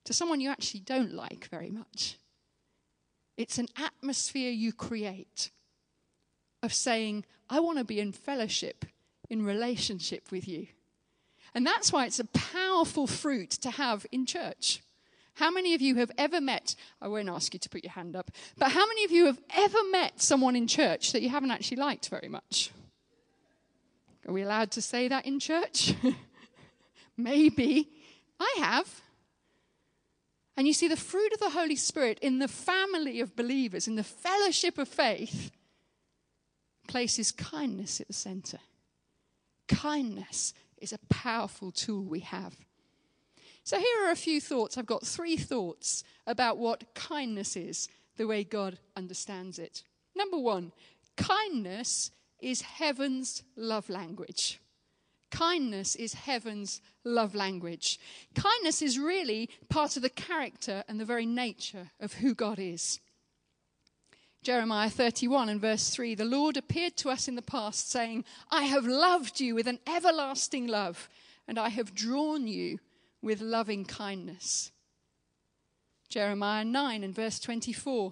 to 0.05 0.13
someone 0.13 0.41
you 0.41 0.49
actually 0.49 0.81
don't 0.81 1.13
like 1.13 1.47
very 1.49 1.69
much. 1.69 2.17
It's 3.37 3.57
an 3.57 3.67
atmosphere 3.77 4.51
you 4.51 4.73
create 4.73 5.51
of 6.61 6.73
saying, 6.73 7.25
I 7.49 7.59
want 7.59 7.77
to 7.77 7.83
be 7.83 7.99
in 7.99 8.11
fellowship, 8.11 8.85
in 9.29 9.45
relationship 9.45 10.31
with 10.31 10.47
you. 10.47 10.67
And 11.53 11.65
that's 11.65 11.91
why 11.91 12.05
it's 12.05 12.19
a 12.19 12.25
powerful 12.25 13.05
fruit 13.05 13.51
to 13.51 13.71
have 13.71 14.05
in 14.11 14.25
church. 14.25 14.81
How 15.35 15.49
many 15.49 15.73
of 15.73 15.81
you 15.81 15.95
have 15.95 16.11
ever 16.17 16.39
met, 16.39 16.75
I 17.01 17.07
won't 17.07 17.29
ask 17.29 17.53
you 17.53 17.59
to 17.59 17.69
put 17.69 17.83
your 17.83 17.93
hand 17.93 18.15
up, 18.15 18.31
but 18.57 18.71
how 18.71 18.85
many 18.85 19.03
of 19.03 19.11
you 19.11 19.25
have 19.25 19.39
ever 19.55 19.79
met 19.91 20.21
someone 20.21 20.55
in 20.55 20.67
church 20.67 21.11
that 21.11 21.21
you 21.21 21.29
haven't 21.29 21.51
actually 21.51 21.77
liked 21.77 22.09
very 22.09 22.29
much? 22.29 22.71
Are 24.27 24.33
we 24.33 24.43
allowed 24.43 24.71
to 24.71 24.81
say 24.81 25.07
that 25.07 25.25
in 25.25 25.39
church? 25.39 25.93
Maybe. 27.17 27.89
I 28.39 28.55
have. 28.59 29.01
And 30.55 30.67
you 30.67 30.73
see, 30.73 30.87
the 30.87 30.95
fruit 30.95 31.33
of 31.33 31.39
the 31.39 31.49
Holy 31.49 31.75
Spirit 31.75 32.19
in 32.19 32.39
the 32.39 32.47
family 32.47 33.19
of 33.19 33.35
believers, 33.35 33.87
in 33.87 33.95
the 33.95 34.03
fellowship 34.03 34.77
of 34.77 34.87
faith, 34.87 35.51
places 36.87 37.31
kindness 37.31 37.99
at 37.99 38.07
the 38.07 38.13
center. 38.13 38.59
Kindness 39.67 40.53
is 40.77 40.93
a 40.93 40.99
powerful 41.09 41.71
tool 41.71 42.03
we 42.03 42.19
have. 42.19 42.55
So, 43.65 43.77
here 43.77 44.05
are 44.05 44.11
a 44.11 44.15
few 44.15 44.41
thoughts. 44.41 44.77
I've 44.77 44.85
got 44.85 45.05
three 45.05 45.37
thoughts 45.37 46.03
about 46.27 46.57
what 46.57 46.93
kindness 46.95 47.55
is, 47.55 47.87
the 48.17 48.27
way 48.27 48.43
God 48.43 48.77
understands 48.97 49.57
it. 49.57 49.83
Number 50.15 50.37
one, 50.37 50.73
kindness 51.15 52.11
is 52.41 52.61
heaven's 52.61 53.43
love 53.55 53.89
language. 53.89 54.59
Kindness 55.31 55.95
is 55.95 56.13
heaven's 56.13 56.81
love 57.03 57.33
language. 57.33 57.99
Kindness 58.35 58.81
is 58.81 58.99
really 58.99 59.49
part 59.69 59.95
of 59.95 60.03
the 60.03 60.09
character 60.09 60.83
and 60.87 60.99
the 60.99 61.05
very 61.05 61.25
nature 61.25 61.89
of 61.99 62.13
who 62.13 62.35
God 62.35 62.59
is. 62.59 62.99
Jeremiah 64.43 64.89
31 64.89 65.47
and 65.47 65.61
verse 65.61 65.89
3 65.89 66.15
The 66.15 66.25
Lord 66.25 66.57
appeared 66.57 66.97
to 66.97 67.09
us 67.09 67.29
in 67.29 67.35
the 67.35 67.41
past, 67.41 67.89
saying, 67.89 68.25
I 68.51 68.63
have 68.63 68.85
loved 68.85 69.39
you 69.39 69.55
with 69.55 69.67
an 69.67 69.79
everlasting 69.87 70.67
love, 70.67 71.07
and 71.47 71.57
I 71.57 71.69
have 71.69 71.95
drawn 71.95 72.45
you 72.45 72.79
with 73.23 73.41
loving 73.41 73.85
kindness. 73.85 74.71
Jeremiah 76.09 76.65
9 76.65 77.03
and 77.03 77.15
verse 77.15 77.39
24 77.39 78.11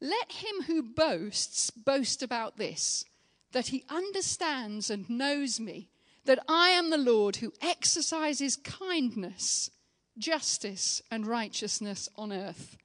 Let 0.00 0.32
him 0.32 0.64
who 0.66 0.82
boasts 0.82 1.70
boast 1.70 2.22
about 2.22 2.58
this 2.58 3.04
that 3.52 3.68
he 3.68 3.84
understands 3.88 4.90
and 4.90 5.08
knows 5.08 5.60
me, 5.60 5.88
that 6.24 6.40
I 6.48 6.70
am 6.70 6.90
the 6.90 6.98
Lord 6.98 7.36
who 7.36 7.52
exercises 7.62 8.56
kindness, 8.56 9.70
justice, 10.18 11.00
and 11.08 11.24
righteousness 11.24 12.08
on 12.16 12.32
earth. 12.32 12.76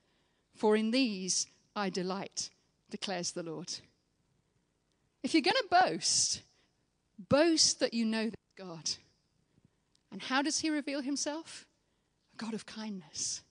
For 0.56 0.76
in 0.76 0.92
these 0.92 1.48
I 1.76 1.90
delight, 1.90 2.52
declares 2.92 3.32
the 3.32 3.42
Lord. 3.44 3.74
If 5.24 5.34
you're 5.34 5.42
going 5.42 5.56
to 5.56 5.84
boast, 5.90 6.44
boast 7.18 7.80
that 7.80 7.94
you 7.94 8.06
know 8.06 8.30
God. 8.58 8.92
And 10.12 10.22
how 10.22 10.42
does 10.42 10.60
he 10.60 10.70
reveal 10.70 11.02
himself? 11.02 11.68
A 12.34 12.38
God 12.44 12.54
of 12.54 12.66
kindness, 12.66 13.42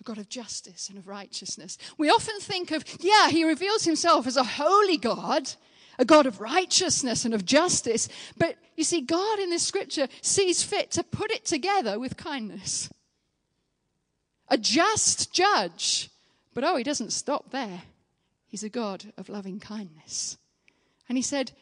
a 0.00 0.04
God 0.04 0.18
of 0.18 0.28
justice 0.28 0.88
and 0.88 0.98
of 0.98 1.06
righteousness. 1.06 1.78
We 1.98 2.10
often 2.10 2.40
think 2.40 2.70
of, 2.70 2.84
yeah, 3.00 3.28
he 3.28 3.44
reveals 3.44 3.84
himself 3.84 4.26
as 4.26 4.36
a 4.36 4.44
holy 4.44 4.96
God 4.96 5.48
a 5.98 6.04
God 6.04 6.26
of 6.26 6.40
righteousness 6.40 7.24
and 7.24 7.34
of 7.34 7.44
justice. 7.44 8.08
But 8.36 8.56
you 8.76 8.84
see, 8.84 9.00
God 9.00 9.38
in 9.38 9.50
this 9.50 9.66
scripture 9.66 10.08
sees 10.20 10.62
fit 10.62 10.90
to 10.92 11.02
put 11.02 11.30
it 11.30 11.44
together 11.44 11.98
with 11.98 12.16
kindness. 12.16 12.90
A 14.48 14.58
just 14.58 15.32
judge. 15.32 16.10
But 16.54 16.64
oh, 16.64 16.76
he 16.76 16.84
doesn't 16.84 17.12
stop 17.12 17.50
there. 17.50 17.82
He's 18.46 18.64
a 18.64 18.68
God 18.68 19.12
of 19.16 19.28
loving 19.28 19.60
kindness. 19.60 20.36
And 21.08 21.16
he 21.16 21.22
said, 21.22 21.52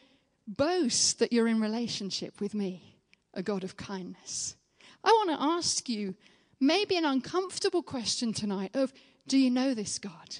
Boast 0.47 1.19
that 1.19 1.31
you're 1.31 1.47
in 1.47 1.61
relationship 1.61 2.41
with 2.41 2.53
me, 2.53 2.90
a 3.33 3.43
God 3.43 3.63
of 3.63 3.77
kindness. 3.77 4.55
I 5.03 5.09
want 5.09 5.29
to 5.31 5.43
ask 5.43 5.89
you 5.89 6.15
maybe 6.59 6.95
an 6.97 7.05
uncomfortable 7.05 7.81
question 7.81 8.33
tonight 8.33 8.71
of 8.75 8.93
do 9.27 9.37
you 9.37 9.49
know 9.49 9.73
this 9.73 9.99
God? 9.99 10.37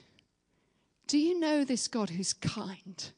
Do 1.07 1.17
you 1.17 1.39
know 1.39 1.63
this 1.63 1.88
God 1.88 2.10
who's 2.10 2.33
kind? 2.33 3.12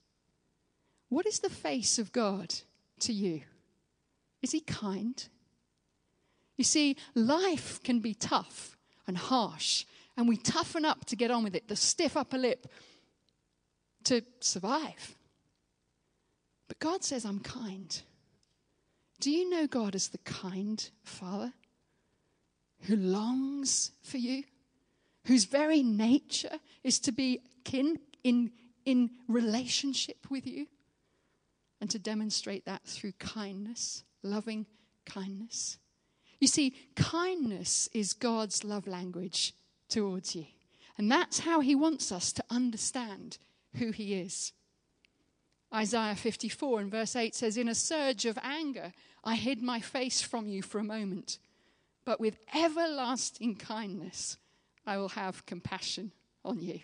What 1.10 1.28
is 1.28 1.40
the 1.40 1.50
face 1.50 2.00
of 2.00 2.12
God 2.12 2.54
to 3.02 3.14
you? 3.14 3.42
Is 4.42 4.52
he 4.52 4.62
kind? 4.62 5.28
You 6.58 6.64
see, 6.64 6.98
life 7.16 7.82
can 7.84 8.00
be 8.00 8.14
tough 8.14 8.78
and 9.08 9.18
harsh, 9.18 9.86
and 10.16 10.28
we 10.28 10.38
toughen 10.38 10.86
up 10.86 11.06
to 11.06 11.16
get 11.16 11.32
on 11.32 11.44
with 11.44 11.56
it, 11.56 11.68
the 11.68 11.76
stiff 11.76 12.16
upper 12.16 12.38
lip 12.38 12.68
to 14.06 14.22
survive. 14.40 15.16
But 16.68 16.80
God 16.80 17.04
says, 17.04 17.26
I'm 17.26 17.40
kind. 17.40 18.02
Do 19.24 19.32
you 19.32 19.50
know 19.50 19.68
God 19.68 19.96
as 19.96 20.10
the 20.10 20.18
kind 20.18 20.90
Father 21.04 21.54
who 22.82 22.98
longs 22.98 23.92
for 24.02 24.18
you, 24.18 24.44
whose 25.28 25.46
very 25.46 25.82
nature 25.82 26.60
is 26.84 27.00
to 27.00 27.14
be 27.14 27.40
kin 27.64 28.00
in, 28.26 28.52
in 28.86 29.12
relationship 29.30 30.30
with 30.30 30.46
you? 30.46 30.68
and 31.84 31.90
to 31.90 32.00
demonstrate 32.00 32.64
that 32.64 32.82
through 32.86 33.12
kindness, 33.20 34.06
loving 34.22 34.66
kindness. 35.06 35.78
You 36.40 36.48
see, 36.48 36.74
kindness 36.96 37.90
is 37.94 38.14
God's 38.14 38.64
love 38.64 38.88
language 38.88 39.54
towards 39.90 40.34
you. 40.34 40.46
And 40.98 41.12
that's 41.12 41.40
how 41.40 41.60
he 41.60 41.76
wants 41.76 42.10
us 42.10 42.32
to 42.32 42.44
understand 42.50 43.38
who 43.76 43.92
he 43.92 44.14
is. 44.14 44.54
Isaiah 45.74 46.16
54 46.16 46.80
and 46.80 46.90
verse 46.90 47.18
8 47.18 47.36
says, 47.36 47.58
In 47.58 47.68
a 47.68 47.76
surge 47.76 48.26
of 48.26 48.40
anger, 48.42 48.94
I 49.24 49.36
hid 49.36 49.62
my 49.62 49.80
face 49.80 50.22
from 50.22 50.48
you 50.48 50.62
for 50.62 50.80
a 50.80 50.84
moment, 50.84 51.40
but 52.06 52.20
with 52.20 52.38
everlasting 52.54 53.56
kindness, 53.56 54.38
I 54.86 54.98
will 54.98 55.10
have 55.10 55.46
compassion 55.46 56.12
on 56.44 56.62
you. 56.62 56.80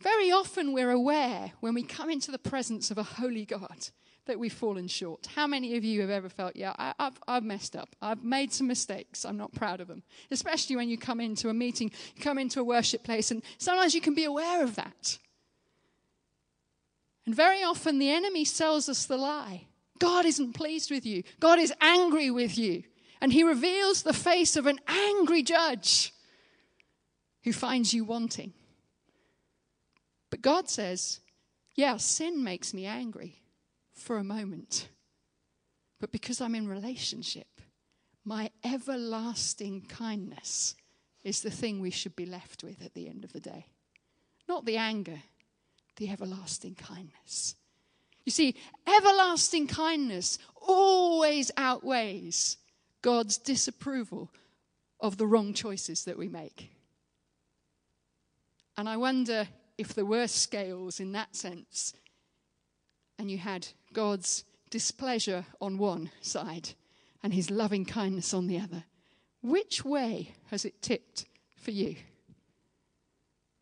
Very 0.00 0.32
often 0.32 0.72
we're 0.72 0.90
aware 0.90 1.52
when 1.60 1.74
we 1.74 1.82
come 1.82 2.10
into 2.10 2.30
the 2.30 2.38
presence 2.38 2.90
of 2.90 2.98
a 2.98 3.02
holy 3.02 3.44
God 3.44 3.88
that 4.26 4.38
we've 4.38 4.52
fallen 4.52 4.88
short. 4.88 5.26
How 5.34 5.46
many 5.46 5.76
of 5.76 5.84
you 5.84 6.00
have 6.00 6.10
ever 6.10 6.28
felt, 6.28 6.56
yeah, 6.56 6.74
I, 6.78 6.94
have 6.98 7.20
I've 7.28 7.44
messed 7.44 7.76
up. 7.76 7.94
I've 8.00 8.24
made 8.24 8.52
some 8.52 8.66
mistakes. 8.66 9.24
I'm 9.24 9.36
not 9.36 9.52
proud 9.52 9.80
of 9.80 9.88
them. 9.88 10.02
Especially 10.30 10.76
when 10.76 10.88
you 10.88 10.96
come 10.96 11.20
into 11.20 11.48
a 11.48 11.54
meeting, 11.54 11.90
you 12.14 12.22
come 12.22 12.38
into 12.38 12.60
a 12.60 12.64
worship 12.64 13.04
place, 13.04 13.30
and 13.30 13.42
sometimes 13.58 13.94
you 13.94 14.00
can 14.00 14.14
be 14.14 14.24
aware 14.24 14.62
of 14.62 14.76
that. 14.76 15.18
And 17.26 17.34
very 17.34 17.62
often 17.62 17.98
the 17.98 18.10
enemy 18.10 18.44
sells 18.44 18.88
us 18.88 19.06
the 19.06 19.16
lie 19.16 19.66
God 20.02 20.26
isn't 20.26 20.54
pleased 20.54 20.90
with 20.90 21.06
you, 21.06 21.22
God 21.38 21.60
is 21.60 21.72
angry 21.80 22.30
with 22.30 22.58
you. 22.58 22.82
And 23.20 23.32
he 23.32 23.44
reveals 23.44 24.02
the 24.02 24.12
face 24.12 24.56
of 24.56 24.66
an 24.66 24.80
angry 24.88 25.44
judge 25.44 26.12
who 27.44 27.52
finds 27.52 27.94
you 27.94 28.04
wanting. 28.04 28.52
But 30.28 30.42
God 30.42 30.68
says, 30.68 31.20
yeah, 31.76 31.98
sin 31.98 32.42
makes 32.42 32.74
me 32.74 32.84
angry 32.84 33.42
for 33.94 34.18
a 34.18 34.24
moment. 34.24 34.88
But 36.00 36.10
because 36.10 36.40
I'm 36.40 36.56
in 36.56 36.66
relationship, 36.66 37.60
my 38.24 38.50
everlasting 38.64 39.82
kindness 39.82 40.74
is 41.22 41.42
the 41.42 41.50
thing 41.50 41.78
we 41.78 41.90
should 41.90 42.16
be 42.16 42.26
left 42.26 42.64
with 42.64 42.84
at 42.84 42.94
the 42.94 43.08
end 43.08 43.22
of 43.22 43.32
the 43.32 43.40
day. 43.40 43.66
Not 44.48 44.64
the 44.64 44.78
anger, 44.78 45.22
the 45.94 46.10
everlasting 46.10 46.74
kindness. 46.74 47.54
You 48.24 48.32
see, 48.32 48.54
everlasting 48.86 49.66
kindness 49.66 50.38
always 50.60 51.50
outweighs 51.56 52.56
God's 53.02 53.38
disapproval 53.38 54.30
of 55.00 55.16
the 55.16 55.26
wrong 55.26 55.52
choices 55.52 56.04
that 56.04 56.16
we 56.16 56.28
make. 56.28 56.70
And 58.76 58.88
I 58.88 58.96
wonder 58.96 59.48
if 59.76 59.94
there 59.94 60.06
were 60.06 60.28
scales 60.28 61.00
in 61.00 61.12
that 61.12 61.34
sense, 61.34 61.94
and 63.18 63.30
you 63.30 63.38
had 63.38 63.68
God's 63.92 64.44
displeasure 64.70 65.44
on 65.60 65.78
one 65.78 66.10
side 66.20 66.70
and 67.22 67.34
his 67.34 67.50
loving 67.50 67.84
kindness 67.84 68.32
on 68.32 68.46
the 68.46 68.58
other, 68.58 68.84
which 69.42 69.84
way 69.84 70.34
has 70.50 70.64
it 70.64 70.80
tipped 70.80 71.26
for 71.56 71.72
you? 71.72 71.96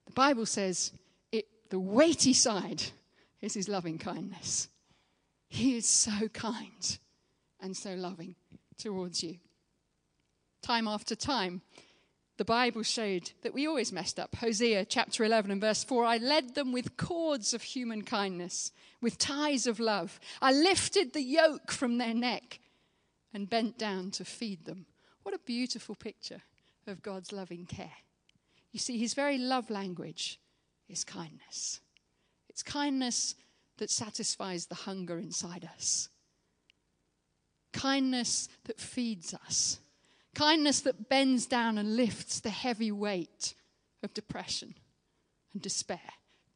The 0.06 0.12
Bible 0.12 0.46
says 0.46 0.92
it, 1.32 1.46
the 1.70 1.80
weighty 1.80 2.32
side 2.32 2.82
is 3.40 3.54
his 3.54 3.68
loving 3.68 3.98
kindness. 3.98 4.68
He 5.48 5.76
is 5.76 5.86
so 5.86 6.28
kind 6.28 6.98
and 7.60 7.76
so 7.76 7.94
loving 7.94 8.36
towards 8.78 9.22
you. 9.22 9.38
Time 10.62 10.86
after 10.86 11.14
time, 11.14 11.62
the 12.36 12.44
Bible 12.44 12.82
showed 12.82 13.32
that 13.42 13.52
we 13.52 13.66
always 13.66 13.92
messed 13.92 14.18
up. 14.18 14.34
Hosea 14.36 14.86
chapter 14.86 15.24
11 15.24 15.50
and 15.50 15.60
verse 15.60 15.84
4 15.84 16.04
I 16.04 16.16
led 16.16 16.54
them 16.54 16.72
with 16.72 16.96
cords 16.96 17.52
of 17.52 17.62
human 17.62 18.02
kindness, 18.02 18.72
with 19.02 19.18
ties 19.18 19.66
of 19.66 19.80
love. 19.80 20.18
I 20.40 20.52
lifted 20.52 21.12
the 21.12 21.22
yoke 21.22 21.70
from 21.70 21.98
their 21.98 22.14
neck 22.14 22.60
and 23.34 23.50
bent 23.50 23.76
down 23.76 24.10
to 24.12 24.24
feed 24.24 24.64
them. 24.64 24.86
What 25.22 25.34
a 25.34 25.40
beautiful 25.44 25.94
picture 25.94 26.42
of 26.86 27.02
God's 27.02 27.32
loving 27.32 27.66
care. 27.66 27.92
You 28.72 28.78
see, 28.78 28.98
his 28.98 29.14
very 29.14 29.36
love 29.36 29.68
language 29.68 30.40
is 30.88 31.04
kindness. 31.04 31.80
It's 32.50 32.62
kindness 32.62 33.34
that 33.78 33.88
satisfies 33.88 34.66
the 34.66 34.74
hunger 34.74 35.18
inside 35.18 35.66
us, 35.74 36.10
kindness 37.72 38.50
that 38.64 38.78
feeds 38.78 39.32
us 39.32 39.80
Kindness 40.34 40.80
that 40.82 41.08
bends 41.08 41.46
down 41.46 41.78
and 41.78 41.96
lifts 41.96 42.40
the 42.40 42.50
heavy 42.50 42.92
weight 42.92 43.54
of 44.02 44.14
depression 44.14 44.74
and 45.52 45.60
despair. 45.60 46.00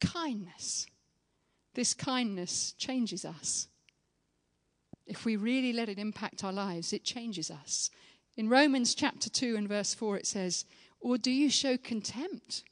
Kindness. 0.01 0.87
This 1.75 1.93
kindness 1.93 2.73
changes 2.79 3.25
us. 3.25 3.69
If 5.07 5.25
we 5.25 5.37
really 5.37 5.73
let 5.73 5.89
it 5.89 5.99
impact 5.99 6.45
our 6.45 6.53
lives, 6.53 6.93
it 6.93 7.05
changes 7.05 7.51
us. 7.51 7.91
In 8.37 8.49
Romans 8.49 8.95
chapter 8.95 9.29
2 9.29 9.57
and 9.57 9.69
verse 9.69 9.93
4, 9.93 10.19
it 10.19 10.27
says, 10.27 10.65
Or 11.01 11.19
do 11.19 11.31
you 11.31 11.51
show 11.51 11.77
contempt 11.77 12.63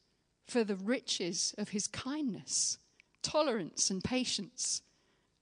for 0.46 0.64
the 0.64 0.76
riches 0.76 1.54
of 1.58 1.70
his 1.70 1.86
kindness, 1.86 2.78
tolerance, 3.22 3.90
and 3.90 4.02
patience, 4.02 4.82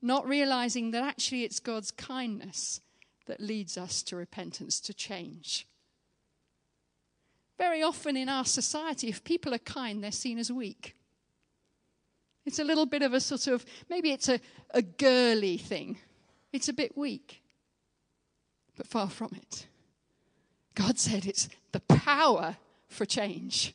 not 0.03 0.27
realizing 0.27 0.91
that 0.93 1.03
actually 1.03 1.45
it's 1.45 1.61
God's 1.61 1.91
kindness 1.91 2.81
that 3.27 3.41
leads 3.41 3.79
us 3.79 4.03
to 4.05 4.17
repentance, 4.17 4.81
to 4.81 4.95
change. 4.95 5.67
Very 7.59 7.83
often 7.83 8.17
in 8.17 8.29
our 8.29 8.45
society, 8.45 9.09
if 9.09 9.23
people 9.23 9.53
are 9.55 9.59
kind, 9.59 10.03
they're 10.03 10.13
seen 10.13 10.39
as 10.39 10.51
weak. 10.51 10.97
It's 12.47 12.59
a 12.59 12.65
little 12.65 12.87
bit 12.87 13.03
of 13.03 13.13
a 13.13 13.21
sort 13.21 13.47
of, 13.49 13.65
maybe 13.89 14.11
it's 14.13 14.29
a, 14.29 14.41
a 14.71 14.83
girly 14.83 15.59
thing. 15.59 15.99
It's 16.53 16.69
a 16.69 16.73
bit 16.73 16.97
weak. 16.97 17.43
But 18.77 18.87
far 18.87 19.11
from 19.11 19.33
it. 19.37 19.67
God 20.75 20.99
said 20.99 21.27
it's 21.27 21.49
the 21.73 21.81
power 21.81 22.57
for 22.89 23.05
change. 23.05 23.75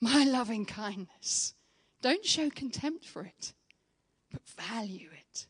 My 0.00 0.24
loving 0.24 0.66
kindness. 0.66 1.54
Don't 2.00 2.24
show 2.24 2.50
contempt 2.50 3.04
for 3.06 3.22
it, 3.22 3.52
but 4.30 4.42
value 4.48 5.08
it 5.12 5.46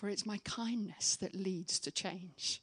for 0.00 0.08
it's 0.08 0.24
my 0.24 0.38
kindness 0.44 1.16
that 1.16 1.34
leads 1.34 1.78
to 1.78 1.90
change. 1.90 2.62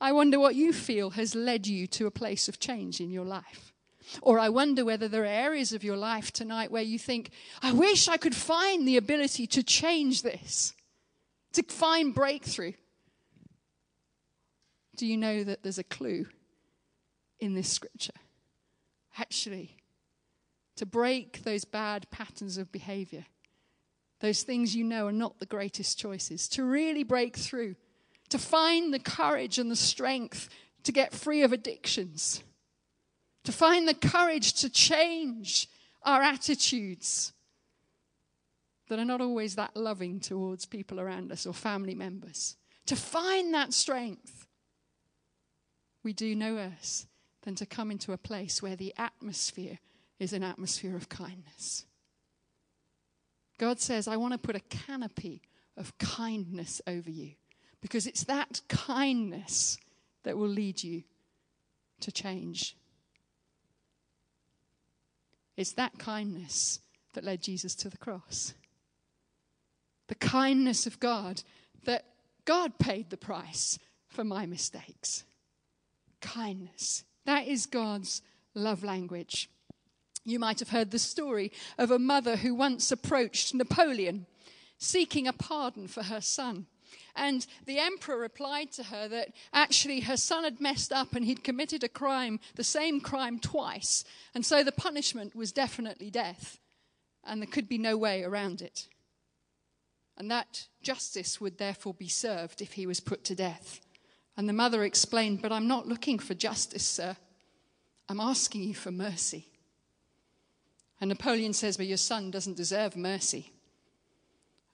I 0.00 0.12
wonder 0.12 0.40
what 0.40 0.54
you 0.54 0.72
feel 0.72 1.10
has 1.10 1.34
led 1.34 1.66
you 1.66 1.86
to 1.88 2.06
a 2.06 2.10
place 2.10 2.48
of 2.48 2.58
change 2.58 2.98
in 2.98 3.10
your 3.10 3.26
life. 3.26 3.74
Or 4.22 4.38
I 4.38 4.48
wonder 4.48 4.86
whether 4.86 5.06
there 5.06 5.24
are 5.24 5.26
areas 5.26 5.74
of 5.74 5.84
your 5.84 5.98
life 5.98 6.32
tonight 6.32 6.70
where 6.70 6.82
you 6.82 6.98
think, 6.98 7.30
I 7.62 7.72
wish 7.72 8.08
I 8.08 8.16
could 8.16 8.34
find 8.34 8.88
the 8.88 8.96
ability 8.96 9.46
to 9.48 9.62
change 9.62 10.22
this, 10.22 10.72
to 11.52 11.62
find 11.62 12.14
breakthrough. 12.14 12.72
Do 14.96 15.06
you 15.06 15.18
know 15.18 15.44
that 15.44 15.62
there's 15.62 15.78
a 15.78 15.84
clue 15.84 16.26
in 17.38 17.52
this 17.52 17.68
scripture? 17.68 18.12
Actually, 19.18 19.76
to 20.76 20.86
break 20.86 21.44
those 21.44 21.64
bad 21.64 22.10
patterns 22.10 22.58
of 22.58 22.72
behavior, 22.72 23.26
those 24.20 24.42
things 24.42 24.74
you 24.74 24.84
know 24.84 25.06
are 25.06 25.12
not 25.12 25.38
the 25.38 25.46
greatest 25.46 25.98
choices, 25.98 26.48
to 26.48 26.64
really 26.64 27.04
break 27.04 27.36
through, 27.36 27.76
to 28.28 28.38
find 28.38 28.92
the 28.92 28.98
courage 28.98 29.58
and 29.58 29.70
the 29.70 29.76
strength 29.76 30.48
to 30.82 30.92
get 30.92 31.12
free 31.12 31.42
of 31.42 31.52
addictions, 31.52 32.42
to 33.44 33.52
find 33.52 33.86
the 33.86 33.94
courage 33.94 34.54
to 34.54 34.70
change 34.70 35.68
our 36.02 36.22
attitudes 36.22 37.32
that 38.88 38.98
are 38.98 39.04
not 39.04 39.20
always 39.20 39.54
that 39.56 39.74
loving 39.74 40.20
towards 40.20 40.66
people 40.66 41.00
around 41.00 41.32
us 41.32 41.46
or 41.46 41.54
family 41.54 41.94
members. 41.94 42.56
To 42.86 42.96
find 42.96 43.54
that 43.54 43.72
strength, 43.72 44.46
we 46.02 46.12
do 46.12 46.34
no 46.34 46.54
worse 46.54 47.06
than 47.42 47.54
to 47.56 47.66
come 47.66 47.90
into 47.90 48.12
a 48.12 48.18
place 48.18 48.62
where 48.62 48.76
the 48.76 48.94
atmosphere 48.98 49.78
is 50.18 50.32
an 50.32 50.42
atmosphere 50.42 50.96
of 50.96 51.08
kindness. 51.08 51.84
God 53.58 53.80
says, 53.80 54.08
I 54.08 54.16
want 54.16 54.32
to 54.32 54.38
put 54.38 54.56
a 54.56 54.60
canopy 54.60 55.42
of 55.76 55.96
kindness 55.98 56.80
over 56.86 57.10
you 57.10 57.32
because 57.80 58.06
it's 58.06 58.24
that 58.24 58.60
kindness 58.68 59.76
that 60.24 60.36
will 60.36 60.48
lead 60.48 60.82
you 60.82 61.02
to 62.00 62.10
change. 62.10 62.76
It's 65.56 65.72
that 65.72 65.98
kindness 65.98 66.80
that 67.12 67.24
led 67.24 67.42
Jesus 67.42 67.74
to 67.76 67.88
the 67.88 67.96
cross. 67.96 68.54
The 70.08 70.14
kindness 70.16 70.86
of 70.86 71.00
God 71.00 71.42
that 71.84 72.04
God 72.44 72.78
paid 72.78 73.10
the 73.10 73.16
price 73.16 73.78
for 74.08 74.24
my 74.24 74.46
mistakes. 74.46 75.24
Kindness. 76.20 77.04
That 77.26 77.46
is 77.46 77.66
God's 77.66 78.22
love 78.54 78.84
language. 78.84 79.48
You 80.24 80.38
might 80.38 80.58
have 80.58 80.70
heard 80.70 80.90
the 80.90 80.98
story 80.98 81.52
of 81.76 81.90
a 81.90 81.98
mother 81.98 82.36
who 82.36 82.54
once 82.54 82.90
approached 82.90 83.54
Napoleon 83.54 84.26
seeking 84.78 85.28
a 85.28 85.32
pardon 85.32 85.86
for 85.86 86.04
her 86.04 86.20
son. 86.20 86.66
And 87.16 87.46
the 87.66 87.78
emperor 87.78 88.18
replied 88.18 88.72
to 88.72 88.84
her 88.84 89.06
that 89.08 89.32
actually 89.52 90.00
her 90.00 90.16
son 90.16 90.44
had 90.44 90.60
messed 90.60 90.92
up 90.92 91.14
and 91.14 91.24
he'd 91.24 91.44
committed 91.44 91.84
a 91.84 91.88
crime, 91.88 92.40
the 92.56 92.64
same 92.64 93.00
crime 93.00 93.38
twice. 93.38 94.04
And 94.34 94.44
so 94.44 94.64
the 94.64 94.72
punishment 94.72 95.34
was 95.34 95.52
definitely 95.52 96.10
death. 96.10 96.58
And 97.24 97.40
there 97.40 97.48
could 97.48 97.68
be 97.68 97.78
no 97.78 97.96
way 97.96 98.22
around 98.22 98.62
it. 98.62 98.88
And 100.16 100.30
that 100.30 100.68
justice 100.82 101.40
would 101.40 101.58
therefore 101.58 101.94
be 101.94 102.08
served 102.08 102.60
if 102.60 102.72
he 102.74 102.86
was 102.86 103.00
put 103.00 103.24
to 103.24 103.34
death. 103.34 103.80
And 104.36 104.48
the 104.48 104.52
mother 104.52 104.84
explained, 104.84 105.42
But 105.42 105.52
I'm 105.52 105.68
not 105.68 105.86
looking 105.86 106.18
for 106.18 106.34
justice, 106.34 106.86
sir. 106.86 107.16
I'm 108.08 108.20
asking 108.20 108.64
you 108.64 108.74
for 108.74 108.90
mercy. 108.90 109.48
And 111.00 111.08
Napoleon 111.08 111.52
says, 111.52 111.76
But 111.76 111.86
your 111.86 111.96
son 111.96 112.30
doesn't 112.30 112.56
deserve 112.56 112.96
mercy. 112.96 113.52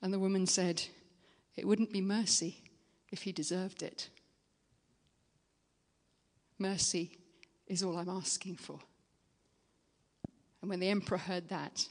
And 0.02 0.12
the 0.12 0.18
woman 0.18 0.46
said, 0.46 0.82
It 1.56 1.66
wouldn't 1.66 1.92
be 1.92 2.00
mercy 2.00 2.62
if 3.10 3.22
he 3.22 3.32
deserved 3.32 3.82
it. 3.82 4.08
Mercy 6.58 7.18
is 7.66 7.82
all 7.82 7.96
I'm 7.96 8.08
asking 8.08 8.56
for. 8.56 8.78
And 10.60 10.68
when 10.68 10.80
the 10.80 10.90
emperor 10.90 11.18
heard 11.18 11.48
that, 11.48 11.86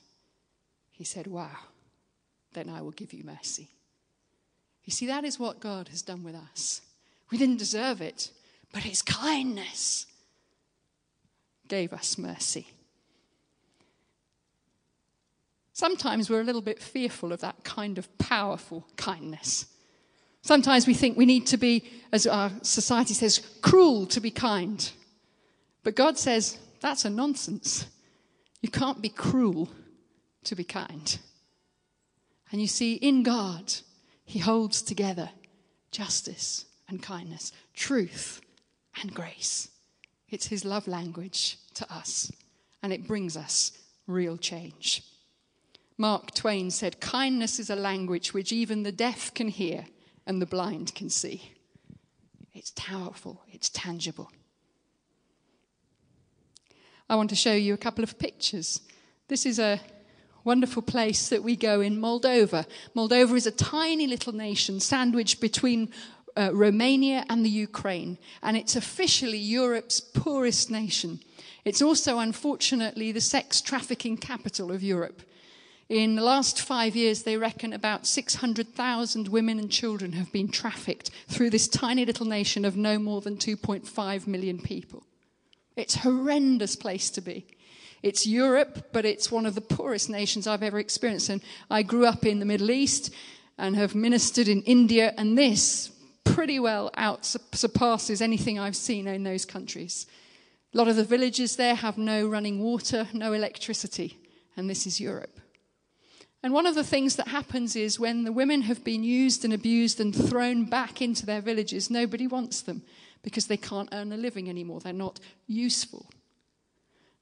he 0.92 1.04
said, 1.04 1.28
Wow, 1.28 1.58
then 2.54 2.70
I 2.70 2.82
will 2.82 2.92
give 2.92 3.13
you 3.13 3.24
mercy. 3.24 3.70
You 4.84 4.92
see, 4.92 5.08
that 5.08 5.24
is 5.24 5.39
what 5.39 5.60
God 5.60 5.89
has 5.89 6.02
done 6.02 6.24
with 6.24 6.36
us. 6.36 6.82
We 7.32 7.38
didn't 7.38 7.58
deserve 7.58 8.02
it, 8.02 8.32
but 8.74 8.84
his 8.84 9.02
kindness 9.02 10.08
gave 11.68 11.94
us 11.94 12.18
mercy. 12.18 12.68
Sometimes 15.80 16.30
we're 16.30 16.42
a 16.42 16.44
little 16.44 16.62
bit 16.62 16.84
fearful 16.84 17.32
of 17.32 17.39
that 17.39 17.63
kind 17.63 17.98
of 17.98 18.18
powerful 18.18 18.86
kindness. 18.98 19.65
Sometimes 20.42 20.86
we 20.86 20.94
think 20.94 21.15
we 21.15 21.26
need 21.26 21.48
to 21.48 21.56
be, 21.56 21.89
as 22.12 22.28
our 22.28 22.52
society 22.63 23.13
says, 23.13 23.39
cruel 23.62 24.06
to 24.08 24.20
be 24.20 24.30
kind. 24.30 24.92
But 25.84 25.96
God 25.96 26.18
says 26.18 26.58
that's 26.82 27.06
a 27.06 27.10
nonsense. 27.10 27.86
You 28.60 28.68
can't 28.68 29.02
be 29.02 29.08
cruel 29.08 29.70
to 30.44 30.54
be 30.54 30.65
kind. 30.65 31.18
And 32.52 32.60
you 32.60 32.68
see, 32.68 32.96
in 32.96 33.24
God, 33.24 33.74
He 34.26 34.39
holds 34.39 34.82
together 34.82 35.30
justice 35.92 36.65
and 36.89 37.02
kindness, 37.02 37.54
truth 37.74 38.42
and 39.02 39.15
grace. 39.15 39.70
It's 40.28 40.48
His 40.48 40.65
love 40.65 40.89
language 40.89 41.58
to 41.76 41.89
us, 41.89 42.34
and 42.84 42.92
it 42.92 43.08
brings 43.08 43.38
us 43.38 43.72
real 44.08 44.36
change. 44.36 45.04
Mark 46.00 46.34
Twain 46.34 46.72
said, 46.72 47.02
Kindness 47.02 47.60
is 47.60 47.70
a 47.70 47.76
language 47.76 48.34
which 48.34 48.54
even 48.54 48.84
the 48.84 48.92
deaf 48.92 49.34
can 49.34 49.50
hear 49.50 49.86
and 50.26 50.42
the 50.42 50.46
blind 50.46 50.96
can 50.96 51.10
see. 51.10 51.52
It's 52.54 52.72
powerful, 52.78 53.42
it's 53.52 53.68
tangible. 53.68 54.32
I 57.10 57.18
want 57.18 57.30
to 57.32 57.36
show 57.36 57.52
you 57.52 57.74
a 57.74 57.78
couple 57.78 58.06
of 58.06 58.18
pictures. 58.18 58.80
This 59.28 59.46
is 59.46 59.60
a 59.60 59.82
wonderful 60.46 60.84
place 60.84 61.28
that 61.28 61.44
we 61.44 61.58
go 61.58 61.82
in 61.82 61.98
Moldova. 62.00 62.66
Moldova 62.96 63.36
is 63.36 63.46
a 63.46 63.52
tiny 63.52 64.08
little 64.08 64.34
nation 64.34 64.80
sandwiched 64.80 65.42
between 65.42 65.92
uh, 66.38 66.52
Romania 66.54 67.26
and 67.30 67.44
the 67.44 67.50
Ukraine, 67.50 68.18
and 68.42 68.56
it's 68.56 68.78
officially 68.78 69.38
Europe's 69.38 70.00
poorest 70.00 70.72
nation. 70.72 71.20
It's 71.66 71.82
also, 71.82 72.20
unfortunately, 72.20 73.12
the 73.12 73.20
sex 73.20 73.60
trafficking 73.60 74.16
capital 74.16 74.72
of 74.72 74.82
Europe. 74.82 75.24
In 75.89 76.15
the 76.15 76.21
last 76.21 76.62
five 76.62 76.95
years, 76.95 77.23
they 77.23 77.36
reckon 77.36 77.73
about 77.73 78.06
600,000 78.06 79.28
women 79.28 79.58
and 79.58 79.71
children 79.71 80.12
have 80.12 80.32
been 80.32 80.47
trafficked 80.47 81.10
through 81.28 81.49
this 81.49 81.67
tiny 81.67 82.06
little 82.06 82.28
nation 82.28 82.63
of 82.63 82.78
no 82.78 82.99
more 82.99 83.21
than 83.21 83.38
2.5 83.38 84.28
million 84.28 84.60
people. 84.60 85.04
It's 85.75 85.95
a 85.95 85.99
horrendous 85.99 86.75
place 86.75 87.10
to 87.12 87.21
be. 87.21 87.47
It's 88.04 88.28
Europe, 88.28 88.89
but 88.93 89.04
it's 89.04 89.32
one 89.32 89.47
of 89.47 89.56
the 89.56 89.62
poorest 89.62 90.12
nations 90.12 90.45
I've 90.45 90.62
ever 90.62 90.78
experienced. 90.78 91.30
And 91.30 91.41
I 91.71 91.82
grew 91.82 92.06
up 92.06 92.23
in 92.23 92.38
the 92.38 92.45
Middle 92.45 92.69
East 92.69 93.12
and 93.58 93.75
have 93.75 93.95
ministered 93.95 94.47
in 94.47 94.62
India, 94.63 95.15
and 95.17 95.36
this 95.36 95.91
pretty 96.23 96.60
well 96.60 96.91
out 96.97 97.25
surpasses 97.25 98.21
anything 98.21 98.60
I've 98.60 98.75
seen 98.75 99.08
in 99.08 99.23
those 99.23 99.43
countries. 99.43 100.06
A 100.71 100.78
lot 100.78 100.88
of 100.88 100.95
the 100.95 101.04
villages 101.04 101.56
there 101.56 101.73
have 101.73 101.97
no 101.97 102.28
running 102.28 102.60
water, 102.60 103.08
no 103.12 103.34
electricity, 103.34 104.19
and 104.56 104.69
this 104.69 104.86
is 104.86 105.02
Europe. 105.02 105.39
And 106.41 106.54
one 106.54 106.65
of 106.65 106.75
the 106.75 106.84
things 106.84 107.17
that 107.17 107.28
happens 107.28 107.75
is 107.75 107.99
when 107.99 108.23
the 108.23 108.32
women 108.32 108.62
have 108.62 108.84
been 108.84 109.04
used 109.04 109.43
and 109.43 109.54
abused 109.54 109.99
and 109.99 110.15
thrown 110.15 110.65
back 110.65 111.02
into 111.02 111.25
their 111.25 111.41
villages, 111.41 111.89
nobody 111.89 112.28
wants 112.28 112.62
them 112.62 112.82
because 113.23 113.47
they 113.47 113.58
can't 113.58 113.89
earn 113.91 114.13
a 114.13 114.17
living 114.17 114.49
anymore. 114.49 114.80
They're 114.80 114.93
not 114.93 115.19
useful. 115.47 116.10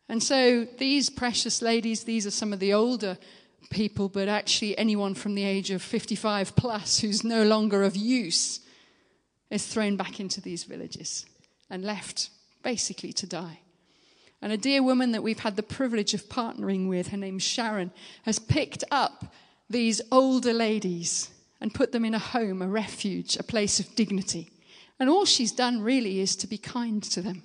And 0.07 0.21
so 0.21 0.65
these 0.77 1.09
precious 1.09 1.61
ladies, 1.61 2.03
these 2.03 2.27
are 2.27 2.31
some 2.31 2.53
of 2.53 2.59
the 2.59 2.73
older 2.73 3.17
people, 3.71 4.07
but 4.07 4.27
actually 4.27 4.77
anyone 4.77 5.15
from 5.15 5.35
the 5.35 5.43
age 5.43 5.71
of 5.71 5.81
55 5.81 6.55
plus 6.55 6.99
who's 6.99 7.23
no 7.23 7.43
longer 7.43 7.83
of 7.83 7.95
use 7.95 8.61
is 9.49 9.65
thrown 9.65 9.97
back 9.97 10.19
into 10.19 10.41
these 10.41 10.63
villages 10.63 11.25
and 11.69 11.83
left 11.83 12.29
basically 12.63 13.11
to 13.13 13.25
die. 13.25 13.59
And 14.41 14.51
a 14.51 14.57
dear 14.57 14.83
woman 14.83 15.11
that 15.13 15.23
we've 15.23 15.39
had 15.39 15.55
the 15.55 15.63
privilege 15.63 16.13
of 16.13 16.29
partnering 16.29 16.87
with, 16.87 17.07
her 17.07 17.17
name's 17.17 17.43
Sharon, 17.43 17.91
has 18.23 18.37
picked 18.37 18.83
up 18.91 19.33
these 19.69 20.01
older 20.11 20.53
ladies 20.53 21.29
and 21.59 21.73
put 21.73 21.91
them 21.91 22.05
in 22.05 22.13
a 22.13 22.19
home, 22.19 22.61
a 22.61 22.67
refuge, 22.67 23.35
a 23.35 23.43
place 23.43 23.79
of 23.79 23.95
dignity. 23.95 24.51
And 24.99 25.09
all 25.09 25.25
she's 25.25 25.51
done 25.51 25.81
really 25.81 26.19
is 26.19 26.35
to 26.37 26.47
be 26.47 26.57
kind 26.57 27.01
to 27.03 27.21
them. 27.21 27.43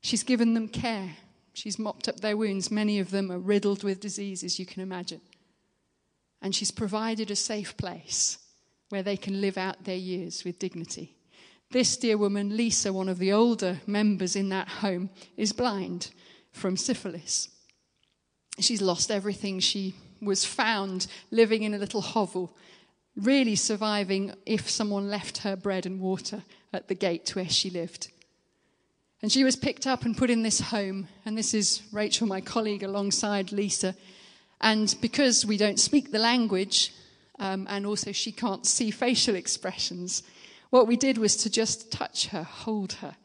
She's 0.00 0.22
given 0.22 0.54
them 0.54 0.68
care. 0.68 1.16
She's 1.52 1.78
mopped 1.78 2.08
up 2.08 2.20
their 2.20 2.36
wounds. 2.36 2.70
Many 2.70 3.00
of 3.00 3.10
them 3.10 3.32
are 3.32 3.38
riddled 3.38 3.82
with 3.82 4.00
diseases, 4.00 4.58
you 4.58 4.66
can 4.66 4.82
imagine. 4.82 5.20
And 6.40 6.54
she's 6.54 6.70
provided 6.70 7.30
a 7.30 7.36
safe 7.36 7.76
place 7.76 8.38
where 8.90 9.02
they 9.02 9.16
can 9.16 9.40
live 9.40 9.58
out 9.58 9.84
their 9.84 9.96
years 9.96 10.44
with 10.44 10.60
dignity. 10.60 11.17
This 11.70 11.98
dear 11.98 12.16
woman, 12.16 12.56
Lisa, 12.56 12.94
one 12.94 13.10
of 13.10 13.18
the 13.18 13.32
older 13.32 13.80
members 13.86 14.34
in 14.34 14.48
that 14.48 14.68
home, 14.68 15.10
is 15.36 15.52
blind 15.52 16.10
from 16.50 16.78
syphilis. 16.78 17.50
She's 18.58 18.80
lost 18.80 19.10
everything. 19.10 19.60
She 19.60 19.94
was 20.22 20.46
found 20.46 21.06
living 21.30 21.64
in 21.64 21.74
a 21.74 21.78
little 21.78 22.00
hovel, 22.00 22.56
really 23.16 23.54
surviving 23.54 24.32
if 24.46 24.70
someone 24.70 25.10
left 25.10 25.38
her 25.38 25.56
bread 25.56 25.84
and 25.84 26.00
water 26.00 26.42
at 26.72 26.88
the 26.88 26.94
gate 26.94 27.36
where 27.36 27.48
she 27.48 27.68
lived. 27.68 28.08
And 29.20 29.30
she 29.30 29.44
was 29.44 29.56
picked 29.56 29.86
up 29.86 30.04
and 30.04 30.16
put 30.16 30.30
in 30.30 30.42
this 30.42 30.60
home. 30.60 31.08
And 31.26 31.36
this 31.36 31.52
is 31.52 31.82
Rachel, 31.92 32.26
my 32.26 32.40
colleague, 32.40 32.82
alongside 32.82 33.52
Lisa. 33.52 33.94
And 34.60 34.94
because 35.02 35.44
we 35.44 35.58
don't 35.58 35.78
speak 35.78 36.12
the 36.12 36.18
language, 36.18 36.94
um, 37.38 37.66
and 37.68 37.84
also 37.84 38.12
she 38.12 38.32
can't 38.32 38.66
see 38.66 38.90
facial 38.90 39.34
expressions. 39.42 40.22
What 40.70 40.86
we 40.86 40.96
did 40.96 41.18
was 41.18 41.36
to 41.38 41.50
just 41.50 41.90
touch 41.90 42.28
her, 42.28 42.42
hold 42.42 42.94
her, 42.94 43.16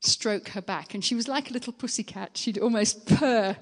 stroke 0.00 0.48
her 0.50 0.62
back. 0.62 0.94
And 0.94 1.04
she 1.04 1.14
was 1.14 1.28
like 1.28 1.50
a 1.50 1.52
little 1.52 1.72
pussycat. 1.72 2.36
She'd 2.36 2.58
almost 2.58 3.06
purr, 3.06 3.56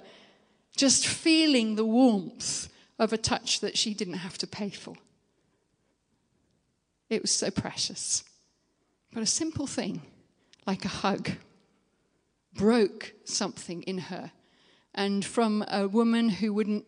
just 0.76 1.06
feeling 1.06 1.74
the 1.74 1.84
warmth 1.84 2.68
of 2.98 3.12
a 3.12 3.18
touch 3.18 3.60
that 3.60 3.76
she 3.76 3.94
didn't 3.94 4.14
have 4.14 4.38
to 4.38 4.46
pay 4.46 4.70
for. 4.70 4.94
It 7.08 7.22
was 7.22 7.32
so 7.32 7.50
precious. 7.50 8.24
But 9.12 9.22
a 9.22 9.26
simple 9.26 9.66
thing, 9.66 10.02
like 10.66 10.84
a 10.84 10.88
hug, 10.88 11.30
broke 12.54 13.14
something 13.24 13.82
in 13.82 13.98
her. 13.98 14.32
And 14.94 15.24
from 15.24 15.64
a 15.68 15.88
woman 15.88 16.28
who 16.28 16.52
wouldn't 16.52 16.84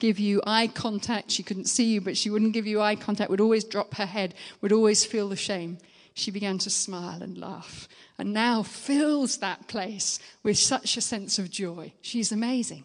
give 0.00 0.18
you 0.18 0.42
eye 0.46 0.66
contact. 0.66 1.30
She 1.30 1.42
couldn't 1.42 1.66
see 1.66 1.84
you, 1.92 2.00
but 2.00 2.16
she 2.16 2.30
wouldn't 2.30 2.52
give 2.52 2.66
you 2.66 2.80
eye 2.80 2.96
contact, 2.96 3.30
would 3.30 3.40
always 3.40 3.64
drop 3.64 3.94
her 3.94 4.06
head, 4.06 4.34
would 4.60 4.72
always 4.72 5.04
feel 5.04 5.28
the 5.28 5.36
shame. 5.36 5.78
She 6.14 6.30
began 6.30 6.58
to 6.58 6.70
smile 6.70 7.22
and 7.22 7.38
laugh, 7.38 7.88
and 8.18 8.32
now 8.32 8.62
fills 8.62 9.38
that 9.38 9.68
place 9.68 10.18
with 10.42 10.58
such 10.58 10.96
a 10.96 11.00
sense 11.00 11.38
of 11.38 11.50
joy. 11.50 11.92
She's 12.00 12.32
amazing. 12.32 12.84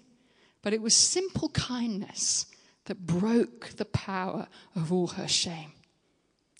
But 0.61 0.73
it 0.73 0.81
was 0.81 0.95
simple 0.95 1.49
kindness 1.49 2.45
that 2.85 3.05
broke 3.05 3.69
the 3.77 3.85
power 3.85 4.47
of 4.75 4.91
all 4.91 5.07
her 5.07 5.27
shame 5.27 5.73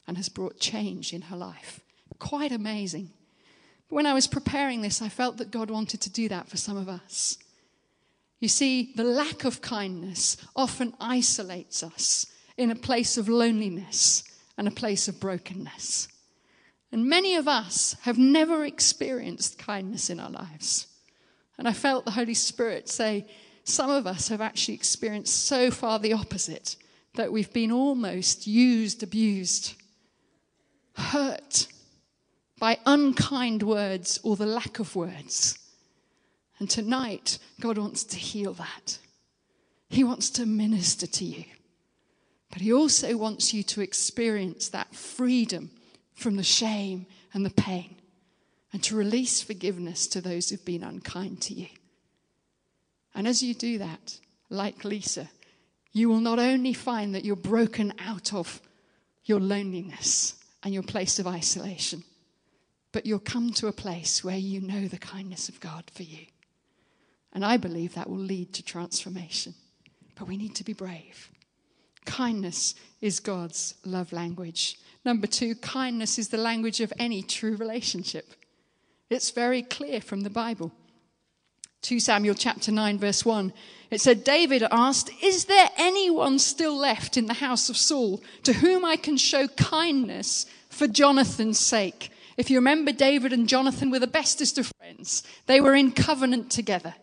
and 0.07 0.17
has 0.17 0.29
brought 0.29 0.59
change 0.59 1.13
in 1.13 1.23
her 1.23 1.37
life. 1.37 1.79
Quite 2.19 2.51
amazing. 2.51 3.11
When 3.89 4.05
I 4.05 4.13
was 4.13 4.27
preparing 4.27 4.81
this, 4.81 5.01
I 5.01 5.09
felt 5.09 5.37
that 5.37 5.51
God 5.51 5.69
wanted 5.69 6.01
to 6.01 6.09
do 6.09 6.27
that 6.29 6.47
for 6.47 6.57
some 6.57 6.77
of 6.77 6.89
us. 6.89 7.37
You 8.39 8.47
see, 8.47 8.93
the 8.95 9.03
lack 9.03 9.45
of 9.45 9.61
kindness 9.61 10.37
often 10.55 10.93
isolates 10.99 11.83
us 11.83 12.27
in 12.57 12.71
a 12.71 12.75
place 12.75 13.17
of 13.17 13.29
loneliness 13.29 14.23
and 14.57 14.67
a 14.67 14.71
place 14.71 15.07
of 15.07 15.19
brokenness. 15.19 16.07
And 16.91 17.07
many 17.07 17.35
of 17.35 17.47
us 17.47 17.95
have 18.01 18.17
never 18.17 18.63
experienced 18.63 19.57
kindness 19.57 20.09
in 20.09 20.19
our 20.19 20.29
lives. 20.29 20.87
And 21.57 21.67
I 21.67 21.73
felt 21.73 22.05
the 22.05 22.11
Holy 22.11 22.33
Spirit 22.33 22.89
say, 22.89 23.25
some 23.63 23.89
of 23.89 24.05
us 24.05 24.27
have 24.27 24.41
actually 24.41 24.75
experienced 24.75 25.45
so 25.45 25.71
far 25.71 25.97
the 25.97 26.13
opposite 26.13 26.75
that 27.15 27.31
we've 27.31 27.51
been 27.51 27.71
almost 27.71 28.45
used, 28.45 29.01
abused, 29.01 29.73
hurt 30.93 31.67
by 32.59 32.77
unkind 32.85 33.63
words 33.63 34.19
or 34.23 34.35
the 34.35 34.45
lack 34.45 34.79
of 34.79 34.95
words. 34.95 35.57
And 36.59 36.69
tonight, 36.69 37.37
God 37.59 37.77
wants 37.77 38.03
to 38.05 38.17
heal 38.17 38.53
that. 38.53 38.99
He 39.89 40.03
wants 40.03 40.29
to 40.31 40.45
minister 40.45 41.07
to 41.07 41.25
you. 41.25 41.45
But 42.51 42.61
He 42.61 42.71
also 42.71 43.17
wants 43.17 43.53
you 43.53 43.63
to 43.63 43.81
experience 43.81 44.69
that 44.69 44.95
freedom 44.95 45.71
from 46.13 46.37
the 46.37 46.43
shame 46.43 47.05
and 47.33 47.45
the 47.45 47.49
pain 47.49 47.95
and 48.71 48.81
to 48.83 48.95
release 48.95 49.41
forgiveness 49.41 50.07
to 50.07 50.21
those 50.21 50.49
who've 50.49 50.65
been 50.65 50.83
unkind 50.83 51.41
to 51.41 51.53
you. 51.53 51.67
And 53.13 53.27
as 53.27 53.41
you 53.41 53.53
do 53.53 53.77
that, 53.77 54.19
like 54.49 54.83
Lisa, 54.83 55.29
you 55.93 56.09
will 56.09 56.19
not 56.19 56.39
only 56.39 56.73
find 56.73 57.15
that 57.15 57.23
you're 57.23 57.37
broken 57.37 57.93
out 57.99 58.33
of 58.33 58.61
your 59.23 59.39
loneliness 59.39 60.35
and 60.63 60.73
your 60.73 60.83
place 60.83 61.19
of 61.19 61.27
isolation, 61.27 62.03
but 62.91 63.05
you'll 63.05 63.19
come 63.19 63.51
to 63.53 63.67
a 63.67 63.73
place 63.73 64.23
where 64.23 64.37
you 64.37 64.61
know 64.61 64.87
the 64.87 64.97
kindness 64.97 65.49
of 65.49 65.59
God 65.59 65.85
for 65.93 66.03
you. 66.03 66.25
And 67.35 67.43
I 67.43 67.57
believe 67.57 67.93
that 67.93 68.09
will 68.09 68.17
lead 68.17 68.53
to 68.53 68.63
transformation. 68.63 69.53
But 70.17 70.29
we 70.29 70.37
need 70.37 70.55
to 70.55 70.63
be 70.63 70.71
brave. 70.71 71.29
Kindness 72.05 72.75
is 73.01 73.19
God's 73.19 73.75
love 73.83 74.13
language. 74.13 74.79
Number 75.03 75.27
two, 75.27 75.53
kindness 75.55 76.17
is 76.17 76.29
the 76.29 76.37
language 76.37 76.79
of 76.79 76.93
any 76.97 77.21
true 77.21 77.57
relationship. 77.57 78.33
It's 79.09 79.31
very 79.31 79.61
clear 79.61 79.99
from 79.99 80.21
the 80.21 80.29
Bible. 80.29 80.71
2 81.81 81.99
Samuel 81.99 82.35
chapter 82.35 82.71
9, 82.71 82.97
verse 82.97 83.25
1. 83.25 83.51
It 83.91 83.99
said, 83.99 84.23
David 84.23 84.63
asked, 84.71 85.11
Is 85.21 85.45
there 85.45 85.69
anyone 85.77 86.39
still 86.39 86.75
left 86.75 87.17
in 87.17 87.25
the 87.25 87.33
house 87.33 87.69
of 87.69 87.77
Saul 87.77 88.23
to 88.43 88.53
whom 88.53 88.85
I 88.85 88.95
can 88.95 89.17
show 89.17 89.49
kindness 89.49 90.45
for 90.69 90.87
Jonathan's 90.87 91.59
sake? 91.59 92.11
If 92.37 92.49
you 92.49 92.57
remember, 92.57 92.91
David 92.91 93.33
and 93.33 93.47
Jonathan 93.47 93.91
were 93.91 93.99
the 93.99 94.07
bestest 94.07 94.57
of 94.57 94.71
friends, 94.79 95.21
they 95.47 95.59
were 95.59 95.75
in 95.75 95.91
covenant 95.91 96.49
together. 96.49 96.95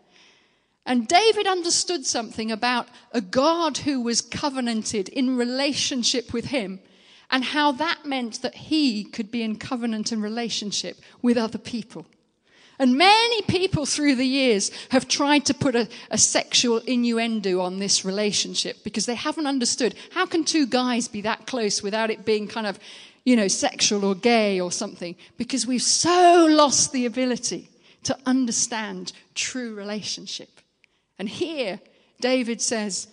And 0.84 1.06
David 1.06 1.46
understood 1.46 2.04
something 2.04 2.50
about 2.50 2.88
a 3.12 3.20
God 3.20 3.78
who 3.78 4.00
was 4.00 4.20
covenanted 4.20 5.08
in 5.08 5.36
relationship 5.36 6.32
with 6.32 6.46
him 6.46 6.80
and 7.30 7.44
how 7.44 7.72
that 7.72 8.04
meant 8.04 8.42
that 8.42 8.54
he 8.54 9.04
could 9.04 9.30
be 9.30 9.42
in 9.42 9.56
covenant 9.56 10.12
and 10.12 10.22
relationship 10.22 10.98
with 11.22 11.38
other 11.38 11.58
people. 11.58 12.06
And 12.78 12.96
many 12.96 13.42
people 13.42 13.86
through 13.86 14.16
the 14.16 14.26
years 14.26 14.70
have 14.90 15.06
tried 15.06 15.46
to 15.46 15.54
put 15.54 15.76
a, 15.76 15.88
a, 16.10 16.18
sexual 16.18 16.78
innuendo 16.78 17.60
on 17.60 17.78
this 17.78 18.04
relationship 18.04 18.82
because 18.82 19.06
they 19.06 19.14
haven't 19.14 19.46
understood 19.46 19.94
how 20.10 20.26
can 20.26 20.44
two 20.44 20.66
guys 20.66 21.06
be 21.06 21.20
that 21.20 21.46
close 21.46 21.82
without 21.82 22.10
it 22.10 22.24
being 22.24 22.48
kind 22.48 22.66
of, 22.66 22.80
you 23.24 23.36
know, 23.36 23.46
sexual 23.46 24.04
or 24.04 24.14
gay 24.16 24.58
or 24.60 24.72
something? 24.72 25.14
Because 25.36 25.66
we've 25.66 25.82
so 25.82 26.48
lost 26.50 26.92
the 26.92 27.06
ability 27.06 27.68
to 28.02 28.18
understand 28.26 29.12
true 29.34 29.74
relationship. 29.74 30.61
And 31.18 31.28
here, 31.28 31.80
David 32.20 32.60
says, 32.60 33.08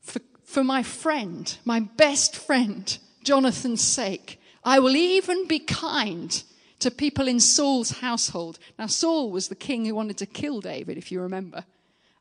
for, 0.00 0.20
for 0.44 0.64
my 0.64 0.82
friend, 0.82 1.56
my 1.64 1.80
best 1.80 2.36
friend, 2.36 2.98
Jonathan's 3.24 3.82
sake, 3.82 4.40
I 4.64 4.78
will 4.78 4.96
even 4.96 5.46
be 5.46 5.58
kind 5.58 6.42
to 6.80 6.90
people 6.90 7.26
in 7.26 7.40
Saul's 7.40 7.90
household. 7.90 8.58
Now, 8.78 8.86
Saul 8.86 9.30
was 9.30 9.48
the 9.48 9.54
king 9.54 9.84
who 9.84 9.94
wanted 9.94 10.18
to 10.18 10.26
kill 10.26 10.60
David, 10.60 10.96
if 10.96 11.10
you 11.10 11.20
remember. 11.20 11.64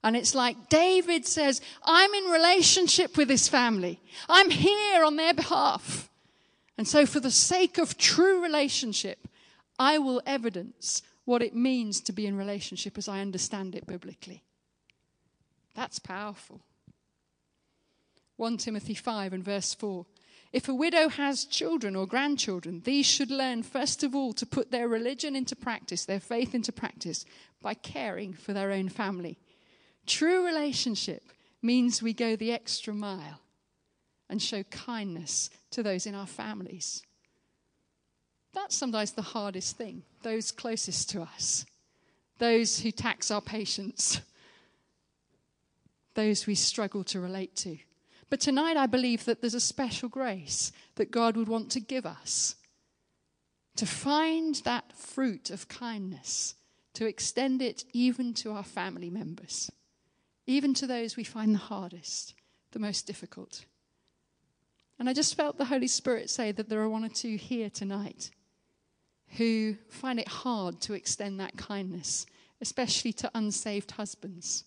And 0.03 0.15
it's 0.15 0.35
like 0.35 0.69
David 0.69 1.25
says, 1.25 1.61
I'm 1.83 2.13
in 2.13 2.25
relationship 2.25 3.17
with 3.17 3.27
this 3.27 3.47
family. 3.47 3.99
I'm 4.29 4.49
here 4.49 5.03
on 5.03 5.17
their 5.17 5.33
behalf. 5.33 6.09
And 6.77 6.87
so, 6.87 7.05
for 7.05 7.19
the 7.19 7.31
sake 7.31 7.77
of 7.77 7.97
true 7.97 8.41
relationship, 8.41 9.27
I 9.79 9.97
will 9.97 10.21
evidence 10.25 11.01
what 11.25 11.41
it 11.41 11.55
means 11.55 11.99
to 12.01 12.13
be 12.13 12.25
in 12.25 12.37
relationship 12.37 12.97
as 12.97 13.07
I 13.07 13.19
understand 13.19 13.75
it 13.75 13.85
biblically. 13.85 14.43
That's 15.77 15.99
powerful. 15.99 16.59
1 18.37 18.57
Timothy 18.57 18.95
5 18.95 19.31
and 19.31 19.45
verse 19.45 19.75
4. 19.75 20.07
If 20.51 20.67
a 20.67 20.73
widow 20.73 21.07
has 21.07 21.45
children 21.45 21.95
or 21.95 22.07
grandchildren, 22.07 22.81
these 22.83 23.05
should 23.05 23.29
learn, 23.29 23.61
first 23.61 24.03
of 24.03 24.15
all, 24.15 24.33
to 24.33 24.45
put 24.47 24.71
their 24.71 24.87
religion 24.87 25.35
into 25.35 25.55
practice, 25.55 26.03
their 26.03 26.19
faith 26.19 26.55
into 26.55 26.71
practice, 26.71 27.25
by 27.61 27.75
caring 27.75 28.33
for 28.33 28.53
their 28.53 28.71
own 28.71 28.89
family. 28.89 29.37
True 30.07 30.47
relationship 30.47 31.31
means 31.61 32.01
we 32.01 32.13
go 32.13 32.35
the 32.35 32.53
extra 32.53 32.93
mile 32.93 33.41
and 34.31 34.41
show 34.41 34.63
kindness 34.63 35.51
to 35.69 35.83
those 35.83 36.07
in 36.07 36.15
our 36.15 36.25
families. 36.25 37.03
That's 38.55 38.75
sometimes 38.75 39.11
the 39.11 39.21
hardest 39.21 39.77
thing, 39.77 40.01
those 40.23 40.51
closest 40.51 41.11
to 41.11 41.21
us, 41.21 41.67
those 42.39 42.79
who 42.79 42.89
tax 42.89 43.29
our 43.29 43.41
patience, 43.41 44.21
those 46.17 46.47
we 46.47 46.55
struggle 46.55 47.03
to 47.05 47.21
relate 47.21 47.55
to. 47.55 47.77
But 48.29 48.41
tonight, 48.41 48.75
I 48.75 48.87
believe 48.87 49.23
that 49.25 49.39
there's 49.39 49.53
a 49.53 49.59
special 49.59 50.09
grace 50.09 50.73
that 50.95 51.11
God 51.11 51.37
would 51.37 51.47
want 51.47 51.71
to 51.71 51.79
give 51.79 52.05
us 52.05 52.55
to 53.77 53.85
find 53.85 54.55
that 54.65 54.91
fruit 54.97 55.51
of 55.51 55.67
kindness, 55.67 56.55
to 56.95 57.05
extend 57.05 57.61
it 57.61 57.85
even 57.93 58.33
to 58.33 58.51
our 58.51 58.63
family 58.63 59.11
members, 59.11 59.71
even 60.47 60.73
to 60.73 60.87
those 60.87 61.15
we 61.15 61.23
find 61.23 61.53
the 61.53 61.59
hardest, 61.59 62.33
the 62.71 62.79
most 62.79 63.05
difficult. 63.05 63.65
And 64.97 65.07
I 65.07 65.13
just 65.13 65.35
felt 65.35 65.59
the 65.59 65.65
Holy 65.65 65.87
Spirit 65.87 66.31
say 66.31 66.51
that 66.51 66.67
there 66.67 66.81
are 66.81 66.89
one 66.89 67.05
or 67.05 67.09
two 67.09 67.37
here 67.37 67.69
tonight 67.69 68.31
who 69.37 69.75
find 69.89 70.19
it 70.19 70.27
hard 70.27 70.81
to 70.81 70.93
extend 70.93 71.39
that 71.39 71.55
kindness, 71.55 72.25
especially 72.59 73.13
to 73.13 73.29
unsaved 73.35 73.91
husbands, 73.91 74.63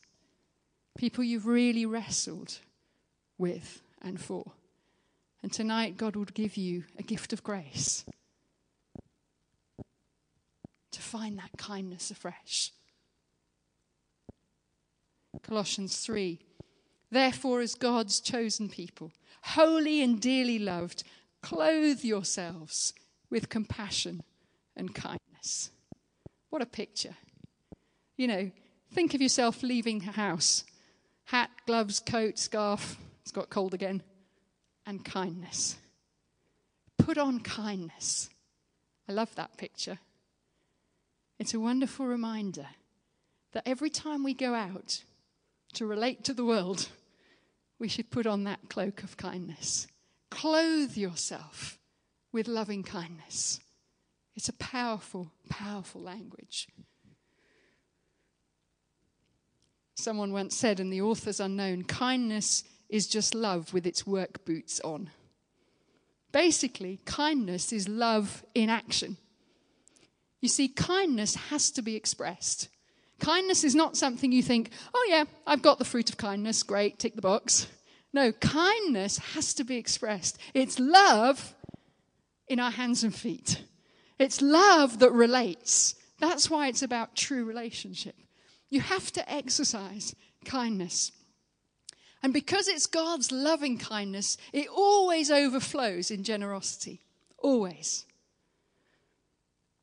people 0.98 1.24
you've 1.24 1.46
really 1.46 1.87
wrestled 1.87 2.59
with 3.38 3.83
and 4.03 4.20
for. 4.20 4.53
And 5.42 5.53
tonight, 5.53 5.96
God 5.96 6.16
would 6.16 6.35
give 6.35 6.57
you 6.57 6.85
a 6.98 7.03
gift 7.03 7.33
of 7.33 7.42
grace 7.42 8.05
to 10.92 11.00
find 11.00 11.38
that 11.38 11.50
kindness 11.57 12.11
afresh. 12.11 12.72
Colossians 15.42 15.96
3 15.98 16.38
Therefore, 17.11 17.61
as 17.61 17.74
God's 17.74 18.20
chosen 18.20 18.68
people, 18.68 19.11
holy 19.42 20.00
and 20.03 20.20
dearly 20.20 20.59
loved, 20.59 21.03
clothe 21.42 22.05
yourselves 22.05 22.92
with 23.31 23.48
compassion 23.48 24.22
and 24.76 24.94
kindness. 24.94 25.70
What 26.50 26.62
a 26.62 26.66
picture. 26.66 27.16
You 28.16 28.29
know, 28.29 28.50
think 28.92 29.14
of 29.14 29.22
yourself 29.22 29.62
leaving 29.62 30.00
the 30.00 30.12
house 30.12 30.64
hat, 31.30 31.50
gloves, 31.64 32.00
coat, 32.00 32.38
scarf, 32.38 32.96
it's 33.22 33.30
got 33.30 33.50
cold 33.50 33.72
again, 33.72 34.02
and 34.84 35.04
kindness. 35.04 35.76
Put 36.98 37.18
on 37.18 37.38
kindness. 37.38 38.30
I 39.08 39.12
love 39.12 39.32
that 39.36 39.56
picture. 39.56 40.00
It's 41.38 41.54
a 41.54 41.60
wonderful 41.60 42.06
reminder 42.06 42.66
that 43.52 43.62
every 43.64 43.90
time 43.90 44.24
we 44.24 44.34
go 44.34 44.54
out 44.54 45.04
to 45.74 45.86
relate 45.86 46.24
to 46.24 46.34
the 46.34 46.44
world, 46.44 46.88
we 47.78 47.86
should 47.86 48.10
put 48.10 48.26
on 48.26 48.42
that 48.44 48.68
cloak 48.68 49.04
of 49.04 49.16
kindness. 49.16 49.86
Clothe 50.30 50.96
yourself 50.96 51.78
with 52.32 52.48
loving 52.48 52.82
kindness. 52.82 53.60
It's 54.34 54.48
a 54.48 54.54
powerful, 54.54 55.30
powerful 55.48 56.00
language. 56.00 56.66
Someone 60.00 60.32
once 60.32 60.56
said 60.56 60.80
and 60.80 60.90
the 60.90 61.02
author's 61.02 61.40
unknown 61.40 61.84
kindness 61.84 62.64
is 62.88 63.06
just 63.06 63.34
love 63.34 63.74
with 63.74 63.86
its 63.86 64.06
work 64.06 64.44
boots 64.46 64.80
on. 64.80 65.10
Basically, 66.32 67.00
kindness 67.04 67.72
is 67.72 67.86
love 67.86 68.44
in 68.54 68.70
action. 68.70 69.18
You 70.40 70.48
see, 70.48 70.68
kindness 70.68 71.34
has 71.34 71.70
to 71.72 71.82
be 71.82 71.96
expressed. 71.96 72.68
Kindness 73.18 73.62
is 73.62 73.74
not 73.74 73.96
something 73.96 74.32
you 74.32 74.42
think, 74.42 74.70
oh, 74.94 75.06
yeah, 75.10 75.24
I've 75.46 75.60
got 75.60 75.78
the 75.78 75.84
fruit 75.84 76.08
of 76.08 76.16
kindness, 76.16 76.62
great, 76.62 76.98
tick 76.98 77.14
the 77.14 77.20
box. 77.20 77.66
No, 78.14 78.32
kindness 78.32 79.18
has 79.34 79.52
to 79.54 79.64
be 79.64 79.76
expressed. 79.76 80.38
It's 80.54 80.80
love 80.80 81.54
in 82.48 82.58
our 82.58 82.70
hands 82.70 83.04
and 83.04 83.14
feet. 83.14 83.62
It's 84.18 84.40
love 84.40 85.00
that 85.00 85.12
relates. 85.12 85.94
That's 86.18 86.48
why 86.48 86.68
it's 86.68 86.82
about 86.82 87.14
true 87.14 87.44
relationship. 87.44 88.16
You 88.70 88.80
have 88.80 89.11
to 89.12 89.30
exercise 89.30 90.14
kindness. 90.44 91.12
And 92.22 92.33
because 92.33 92.68
it's 92.68 92.87
God's 92.87 93.33
loving 93.33 93.78
kindness, 93.78 94.37
it 94.52 94.68
always 94.68 95.30
overflows 95.30 96.11
in 96.11 96.22
generosity. 96.22 97.00
Always. 97.38 98.06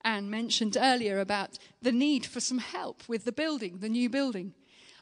Anne 0.03 0.29
mentioned 0.29 0.77
earlier 0.79 1.19
about 1.19 1.57
the 1.81 1.91
need 1.91 2.25
for 2.25 2.39
some 2.39 2.59
help 2.59 3.03
with 3.09 3.25
the 3.25 3.31
building, 3.31 3.79
the 3.79 3.89
new 3.89 4.09
building. 4.09 4.53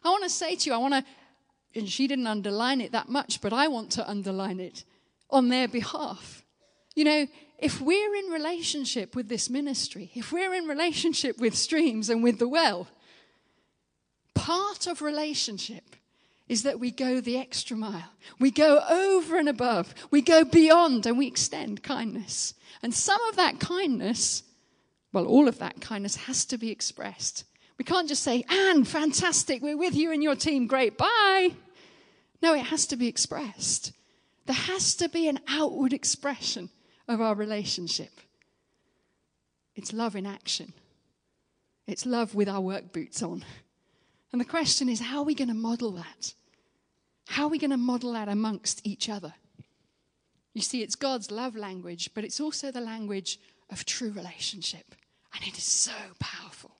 I 0.04 0.10
want 0.10 0.24
to 0.24 0.30
say 0.30 0.56
to 0.56 0.70
you, 0.70 0.74
I 0.74 0.80
want 0.80 0.94
to, 0.94 1.06
and 1.76 1.88
she 1.88 2.08
didn't 2.08 2.28
underline 2.28 2.82
it 2.82 2.92
that 2.94 3.10
much, 3.10 3.42
but 3.42 3.54
I 3.54 3.68
want 3.68 3.92
to 3.92 4.10
underline 4.10 4.60
it 4.60 4.84
on 5.30 5.50
their 5.50 5.68
behalf. 5.68 6.44
You 6.96 7.04
know, 7.04 7.28
if 7.60 7.82
we're 7.82 8.16
in 8.16 8.32
relationship 8.32 9.16
with 9.16 9.28
this 9.28 9.50
ministry, 9.50 10.12
if 10.16 10.32
we're 10.32 10.54
in 10.54 10.66
relationship 10.66 11.38
with 11.40 11.56
streams 11.56 12.10
and 12.10 12.24
with 12.24 12.40
the 12.40 12.48
well, 12.48 12.88
part 14.46 14.86
of 14.86 15.02
relationship 15.02 15.96
is 16.48 16.62
that 16.62 16.80
we 16.80 16.92
go 16.92 17.20
the 17.20 17.36
extra 17.36 17.76
mile. 17.76 18.12
We 18.40 18.52
go 18.52 18.80
over 18.88 19.40
and 19.40 19.50
above. 19.50 19.96
We 20.12 20.22
go 20.22 20.44
beyond 20.44 21.08
and 21.08 21.18
we 21.18 21.26
extend 21.26 21.82
kindness. 21.82 22.54
And 22.84 22.94
some 22.94 23.20
of 23.24 23.38
that 23.38 23.60
kindness, 23.60 24.44
well, 25.12 25.26
all 25.26 25.48
of 25.48 25.58
that 25.58 25.82
kindness 25.82 26.16
has 26.28 26.46
to 26.46 26.60
be 26.60 26.70
expressed. 26.70 27.46
We 27.80 27.86
can't 27.86 28.08
just 28.08 28.22
say, 28.22 28.46
Anne, 28.48 28.84
fantastic, 28.84 29.64
we're 29.64 29.80
with 29.80 29.96
you 29.96 30.12
and 30.12 30.22
your 30.22 30.36
team, 30.36 30.68
great, 30.68 30.96
bye. 30.96 31.50
No, 32.44 32.54
it 32.54 32.66
has 32.66 32.86
to 32.88 32.98
be 32.98 33.08
expressed. 33.08 33.94
There 34.46 34.56
has 34.56 34.94
to 34.98 35.10
be 35.10 35.28
an 35.28 35.40
outward 35.48 35.92
expression 35.92 36.70
of 37.08 37.20
our 37.20 37.34
relationship. 37.34 38.22
It's 39.76 39.92
love 39.92 40.16
in 40.16 40.28
action, 40.28 40.72
it's 41.88 42.06
love 42.06 42.36
with 42.36 42.48
our 42.48 42.62
work 42.62 42.94
boots 42.94 43.24
on. 43.24 43.44
And 44.36 44.42
the 44.42 44.46
question 44.46 44.90
is 44.90 45.00
how 45.00 45.20
are 45.20 45.24
we 45.24 45.34
going 45.34 45.48
to 45.48 45.54
model 45.54 45.92
that? 45.92 46.34
How 47.28 47.46
are 47.46 47.50
we 47.50 47.58
going 47.58 47.72
to 47.72 47.78
model 47.78 48.12
that 48.12 48.28
amongst 48.28 48.86
each 48.86 49.08
other? 49.08 49.34
You 50.54 50.62
see, 50.62 50.82
it's 50.82 50.96
God's 50.96 51.32
love 51.32 51.56
language, 51.56 52.10
but 52.14 52.26
it's 52.26 52.42
also 52.42 52.70
the 52.70 52.82
language 52.82 53.40
of 53.70 53.86
true 53.86 54.12
relationship. 54.12 54.94
And 55.34 55.48
it 55.48 55.58
is 55.58 55.64
so 55.64 55.94
powerful. 56.20 56.72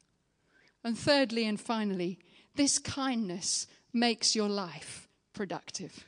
And 0.84 1.00
thirdly 1.00 1.46
and 1.46 1.58
finally, 1.58 2.20
this 2.56 2.78
kindness 2.78 3.68
makes 3.94 4.36
your 4.36 4.50
life 4.50 5.08
productive. 5.32 6.04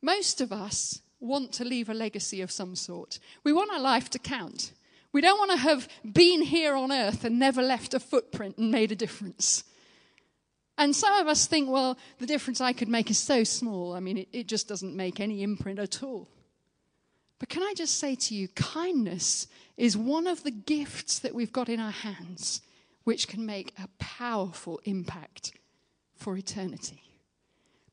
Most 0.00 0.40
of 0.40 0.50
us 0.50 1.02
want 1.20 1.52
to 1.52 1.64
leave 1.66 1.90
a 1.90 1.94
legacy 1.94 2.40
of 2.40 2.50
some 2.50 2.74
sort. 2.74 3.18
We 3.44 3.52
want 3.52 3.70
our 3.70 3.80
life 3.80 4.08
to 4.12 4.18
count. 4.18 4.72
We 5.12 5.20
don't 5.20 5.38
want 5.38 5.50
to 5.50 5.58
have 5.58 5.88
been 6.10 6.40
here 6.40 6.74
on 6.74 6.90
earth 6.90 7.22
and 7.22 7.38
never 7.38 7.60
left 7.60 7.92
a 7.92 8.00
footprint 8.00 8.56
and 8.56 8.70
made 8.70 8.90
a 8.90 8.96
difference. 8.96 9.64
And 10.76 10.94
some 10.94 11.14
of 11.14 11.28
us 11.28 11.46
think, 11.46 11.70
well, 11.70 11.96
the 12.18 12.26
difference 12.26 12.60
I 12.60 12.72
could 12.72 12.88
make 12.88 13.10
is 13.10 13.18
so 13.18 13.44
small. 13.44 13.94
I 13.94 14.00
mean, 14.00 14.18
it, 14.18 14.28
it 14.32 14.46
just 14.48 14.68
doesn't 14.68 14.96
make 14.96 15.20
any 15.20 15.42
imprint 15.42 15.78
at 15.78 16.02
all. 16.02 16.28
But 17.38 17.48
can 17.48 17.62
I 17.62 17.74
just 17.76 17.98
say 17.98 18.14
to 18.14 18.34
you, 18.34 18.48
kindness 18.48 19.46
is 19.76 19.96
one 19.96 20.26
of 20.26 20.42
the 20.42 20.50
gifts 20.50 21.18
that 21.20 21.34
we've 21.34 21.52
got 21.52 21.68
in 21.68 21.80
our 21.80 21.90
hands 21.90 22.60
which 23.04 23.28
can 23.28 23.44
make 23.44 23.74
a 23.78 23.88
powerful 23.98 24.80
impact 24.84 25.52
for 26.16 26.36
eternity. 26.36 27.02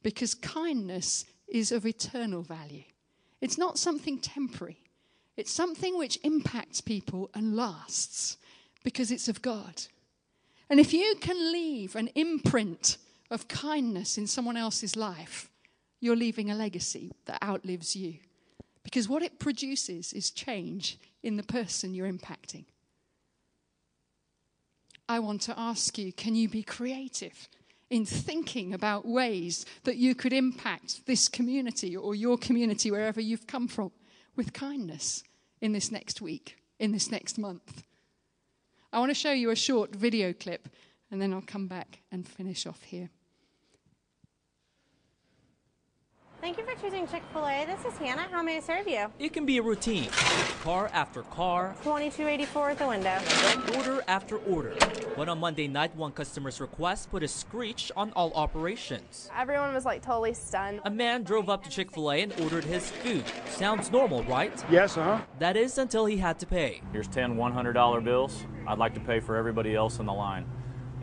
Because 0.04 0.34
kindness 0.34 1.26
is 1.48 1.72
of 1.72 1.86
eternal 1.86 2.41
value. 2.41 2.84
It's 3.41 3.58
not 3.58 3.78
something 3.78 4.20
temporary, 4.20 4.78
it's 5.38 5.52
something 5.52 5.98
which 5.98 6.20
impacts 6.24 6.82
people 6.82 7.30
and 7.34 7.56
lasts 7.56 8.38
because 8.84 9.12
it's 9.12 9.28
of 9.28 9.41
God. 9.41 9.84
And 10.71 10.79
if 10.79 10.93
you 10.93 11.15
can 11.19 11.51
leave 11.51 11.97
an 11.97 12.07
imprint 12.15 12.97
of 13.29 13.49
kindness 13.49 14.17
in 14.17 14.25
someone 14.25 14.55
else's 14.55 14.95
life, 14.95 15.49
you're 15.99 16.15
leaving 16.15 16.49
a 16.49 16.55
legacy 16.55 17.12
that 17.25 17.43
outlives 17.43 17.93
you. 17.93 18.19
Because 18.81 19.10
what 19.10 19.21
it 19.21 19.38
produces 19.38 20.13
is 20.13 20.31
change 20.31 20.97
in 21.23 21.36
the 21.36 21.43
person 21.43 21.93
you're 21.93 22.12
impacting. 22.12 22.63
I 25.10 25.19
want 25.19 25.41
to 25.41 25.60
ask 25.60 25.97
you 25.97 26.13
can 26.13 26.36
you 26.36 26.47
be 26.47 26.63
creative 26.63 27.49
in 27.89 28.05
thinking 28.05 28.73
about 28.73 29.05
ways 29.05 29.65
that 29.84 29.97
you 29.97 30.15
could 30.15 30.31
impact 30.31 31.05
this 31.05 31.27
community 31.27 31.97
or 31.97 32.15
your 32.15 32.38
community 32.38 32.89
wherever 32.91 33.19
you've 33.19 33.45
come 33.45 33.67
from 33.67 33.91
with 34.38 34.53
kindness 34.53 35.21
in 35.60 35.73
this 35.73 35.91
next 35.91 36.21
week, 36.21 36.55
in 36.79 36.93
this 36.93 37.12
next 37.12 37.38
month? 37.38 37.84
I 38.93 38.99
want 38.99 39.10
to 39.10 39.15
show 39.15 39.32
you 39.32 39.51
a 39.51 39.56
short 39.56 39.95
video 39.95 40.34
clip 40.34 40.67
and 41.10 41.21
then 41.21 41.34
I'll 41.34 41.41
come 41.41 41.67
back 41.67 41.99
and 42.12 42.27
finish 42.27 42.65
off 42.65 42.84
here. 42.84 43.10
Thank 46.41 46.58
you 46.58 46.65
for 46.65 46.73
choosing 46.82 47.08
Chick 47.08 47.21
fil 47.32 47.45
A. 47.45 47.65
This 47.65 47.86
is 47.86 47.95
Hannah. 47.99 48.27
How 48.32 48.41
may 48.41 48.58
I 48.58 48.60
serve 48.62 48.88
you? 48.88 49.06
It 49.19 49.32
can 49.32 49.45
be 49.45 49.60
a 49.60 49.62
routine. 49.62 50.10
Car 50.63 50.89
after 50.91 51.21
car, 51.21 51.75
2284 51.84 52.69
at 52.71 52.80
the 52.80 52.88
window. 52.88 53.19
order 53.77 54.04
after 54.08 54.38
order. 54.38 54.73
But 55.15 55.30
on 55.30 55.39
Monday 55.39 55.67
night, 55.67 55.95
one 55.95 56.12
customer's 56.12 56.60
request 56.60 57.12
put 57.12 57.21
a 57.21 57.27
screech 57.27 57.91
on 57.95 58.12
all 58.15 58.34
operations. 58.34 59.30
Everyone 59.38 59.71
was 59.71 59.86
like 59.86 60.01
totally 60.01 60.34
stunned. 60.34 60.82
A 60.86 60.89
man 60.89 61.21
drove 61.21 61.47
up 61.47 61.63
to 61.63 61.69
Chick 61.69 61.91
fil 61.91 62.12
A 62.12 62.23
and 62.23 62.34
ordered 62.41 62.63
his 62.63 62.89
food. 62.89 63.23
Sounds 63.47 63.91
normal, 63.91 64.23
right? 64.23 64.65
Yes, 64.71 64.97
uh 64.97 65.04
huh. 65.04 65.21
That 65.38 65.56
is 65.56 65.77
until 65.77 66.08
he 66.08 66.17
had 66.17 66.39
to 66.39 66.47
pay. 66.47 66.82
Here's 66.91 67.08
10 67.08 67.36
$100 67.36 68.04
bills. 68.04 68.45
I'd 68.71 68.77
like 68.77 68.93
to 68.93 69.01
pay 69.01 69.19
for 69.19 69.36
everybody 69.36 69.75
else 69.75 69.99
in 69.99 70.05
the 70.05 70.13
line. 70.13 70.45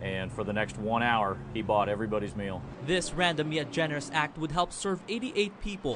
And 0.01 0.33
for 0.33 0.43
the 0.43 0.55
next 0.55 0.79
one 0.79 1.03
hour, 1.03 1.37
he 1.53 1.61
bought 1.61 1.91
everybody's 1.91 2.35
meal. 2.35 2.63
This 2.87 3.13
random 3.13 3.53
yet 3.53 3.71
generous 3.71 4.11
act 4.15 4.39
would 4.39 4.53
help 4.53 4.73
serve 4.73 5.03
88 5.07 5.61
people. 5.61 5.95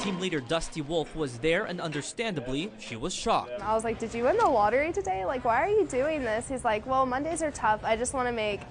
Team 0.00 0.18
leader 0.18 0.40
Dusty 0.40 0.80
Wolf 0.80 1.14
was 1.14 1.38
there, 1.38 1.66
and 1.66 1.80
understandably, 1.80 2.72
she 2.80 2.96
was 2.96 3.14
shocked. 3.14 3.60
I 3.60 3.74
was 3.74 3.84
like, 3.84 4.00
Did 4.00 4.12
you 4.12 4.24
win 4.24 4.36
the 4.38 4.48
lottery 4.48 4.92
today? 4.92 5.24
Like, 5.24 5.44
why 5.44 5.62
are 5.62 5.68
you 5.68 5.86
doing 5.86 6.22
this? 6.22 6.48
He's 6.48 6.64
like, 6.64 6.84
Well, 6.84 7.06
Mondays 7.06 7.42
are 7.42 7.52
tough. 7.52 7.84
I 7.84 7.94
just 7.94 8.12
want 8.12 8.26
to 8.26 8.32
make 8.32 8.62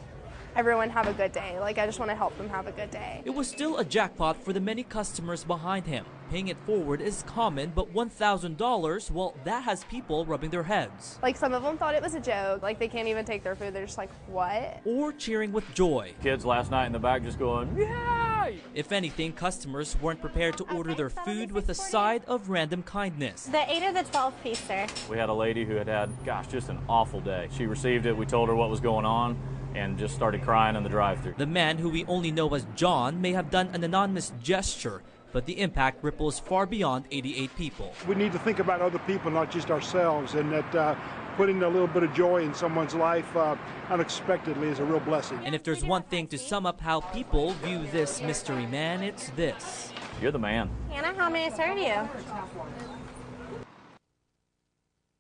everyone 0.56 0.90
have 0.90 1.08
a 1.08 1.14
good 1.14 1.32
day. 1.32 1.60
Like, 1.60 1.78
I 1.78 1.86
just 1.86 2.00
want 2.00 2.12
to 2.12 2.16
help 2.16 2.38
them 2.38 2.50
have 2.50 2.68
a 2.68 2.72
good 2.72 2.92
day. 2.92 3.22
It 3.26 3.32
was 3.32 3.48
still 3.48 3.78
a 3.78 3.86
jackpot 3.86 4.44
for 4.44 4.54
the 4.54 4.60
many 4.60 4.84
customers 4.84 5.44
behind 5.44 5.86
him. 5.88 6.06
Paying 6.30 6.48
it 6.48 6.58
forward 6.66 7.02
is 7.02 7.24
common, 7.28 7.74
but 7.76 7.94
$1,000, 7.94 9.12
well, 9.12 9.36
that 9.44 9.64
has 9.64 9.84
people 9.86 10.26
rubbing 10.26 10.50
their 10.50 10.64
heads. 10.64 11.20
Like, 11.22 11.36
some 11.36 11.54
of 11.54 11.64
them 11.64 11.78
thought 11.78 11.94
it 11.94 12.02
was 12.02 12.16
a 12.16 12.22
joke. 12.22 12.62
Like, 12.62 12.80
they 12.80 12.88
can't 12.88 13.08
even 13.08 13.26
take 13.26 13.44
their 13.44 13.56
food. 13.56 13.74
They're 13.74 13.86
just 13.86 13.98
like, 13.98 14.12
What? 14.28 14.80
Or 14.86 15.12
cheering 15.12 15.52
with 15.52 15.66
joy. 15.74 16.14
Kids 16.24 16.46
last 16.46 16.72
night 16.72 16.86
in 16.86 16.94
the 16.94 17.00
back 17.00 17.24
just 17.24 17.38
going, 17.38 17.76
yay! 17.78 18.60
If 18.74 18.92
anything, 18.92 19.34
customers 19.34 19.96
weren't 20.02 20.22
prepared 20.22 20.58
to 20.58 20.64
order 20.74 20.94
their 20.94 21.10
food 21.10 21.52
with 21.52 21.70
a 21.70 21.74
side 21.74 22.24
of 22.28 22.50
random 22.50 22.84
kindness. 22.84 23.46
The 23.46 23.70
8 23.70 23.84
or 23.84 23.94
the 23.94 24.04
12 24.04 24.44
piece, 24.44 24.60
sir. 24.60 24.88
We 25.10 25.18
had 25.18 25.30
a 25.30 25.34
lady 25.34 25.66
who 25.66 25.76
had 25.76 25.88
had, 25.88 26.10
gosh, 26.26 26.48
just 26.48 26.70
an 26.70 26.80
awful 26.88 27.20
day. 27.20 27.50
She 27.56 27.66
received 27.66 28.06
it, 28.06 28.16
we 28.16 28.26
told 28.26 28.50
her 28.50 28.56
what 28.56 28.70
was 28.70 28.80
going 28.80 29.06
on, 29.06 29.38
and 29.76 29.98
just 29.98 30.16
started 30.16 30.42
crying 30.42 30.76
in 30.76 30.84
the 30.84 30.90
drive 30.90 31.22
through. 31.22 31.36
The 31.38 31.46
man, 31.46 31.78
who 31.78 31.90
we 31.90 32.06
only 32.06 32.32
know 32.32 32.54
as 32.54 32.66
John, 32.76 33.22
may 33.22 33.34
have 33.34 33.50
done 33.50 33.70
an 33.74 33.84
anonymous 33.84 34.32
gesture, 34.42 35.02
but 35.32 35.46
the 35.46 35.60
impact 35.60 36.04
ripples 36.04 36.40
far 36.40 36.66
beyond 36.66 37.06
88 37.12 37.56
people. 37.56 37.94
We 38.08 38.16
need 38.16 38.32
to 38.34 38.40
think 38.40 38.60
about 38.60 38.82
other 38.82 39.00
people, 39.00 39.32
not 39.32 39.52
just 39.52 39.72
ourselves, 39.72 40.34
and 40.34 40.52
that 40.52 40.76
uh, 40.76 40.96
putting 41.38 41.64
a 41.64 41.70
little 41.70 41.88
bit 41.88 42.04
of 42.04 42.14
joy 42.14 42.44
in 42.44 42.54
someone's 42.54 42.94
life 42.94 43.36
uh, 43.36 43.56
unexpectedly 43.90 44.68
is 44.68 44.80
a 44.80 44.84
real 44.84 45.00
blessing. 45.00 45.40
And 45.44 45.56
if 45.56 45.64
there's 45.64 45.84
one 45.84 46.04
thing 46.04 46.28
to 46.28 46.38
sum 46.38 46.66
up 46.66 46.82
how 46.82 47.02
people 47.02 47.54
view 47.64 47.86
this 47.92 48.22
mystery 48.22 48.66
man, 48.66 49.04
it's 49.04 49.30
this. 49.32 49.92
You're 50.22 50.32
the 50.32 50.40
man. 50.40 50.70
Hannah, 50.90 51.18
how 51.18 51.30
may 51.30 51.48
I 51.48 51.50
serve 51.50 51.78
you? 51.78 52.10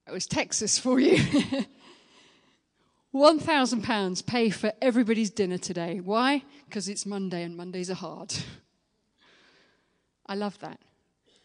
It 0.07 0.11
was 0.11 0.27
Texas 0.27 0.77
for 0.77 0.99
you. 0.99 1.17
£1,000 3.13 4.25
pay 4.25 4.49
for 4.49 4.71
everybody's 4.81 5.29
dinner 5.29 5.57
today. 5.57 5.99
Why? 5.99 6.43
Because 6.65 6.87
it's 6.87 7.05
Monday 7.05 7.43
and 7.43 7.57
Mondays 7.57 7.89
are 7.89 7.95
hard. 7.95 8.33
I 10.27 10.35
love 10.35 10.57
that. 10.59 10.79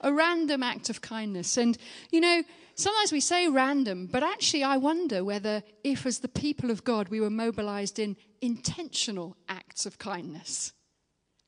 A 0.00 0.12
random 0.12 0.62
act 0.62 0.90
of 0.90 1.00
kindness. 1.00 1.56
And, 1.56 1.76
you 2.10 2.20
know, 2.20 2.44
sometimes 2.76 3.10
we 3.10 3.18
say 3.18 3.48
random, 3.48 4.06
but 4.06 4.22
actually, 4.22 4.62
I 4.62 4.76
wonder 4.76 5.24
whether, 5.24 5.64
if 5.82 6.06
as 6.06 6.20
the 6.20 6.28
people 6.28 6.70
of 6.70 6.84
God, 6.84 7.08
we 7.08 7.20
were 7.20 7.30
mobilized 7.30 7.98
in 7.98 8.16
intentional 8.40 9.36
acts 9.48 9.86
of 9.86 9.98
kindness, 9.98 10.72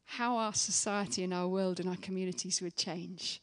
how 0.04 0.37
our 0.37 0.54
society 0.54 1.22
and 1.22 1.33
our 1.33 1.46
world 1.46 1.78
and 1.78 1.88
our 1.88 1.96
communities 1.96 2.61
would 2.61 2.76
change. 2.76 3.40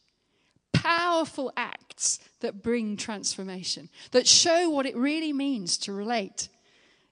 Powerful 0.74 1.52
acts 1.56 2.18
that 2.40 2.62
bring 2.62 2.98
transformation, 2.98 3.88
that 4.10 4.26
show 4.26 4.68
what 4.68 4.84
it 4.84 4.96
really 4.96 5.32
means 5.32 5.78
to 5.78 5.92
relate. 5.92 6.48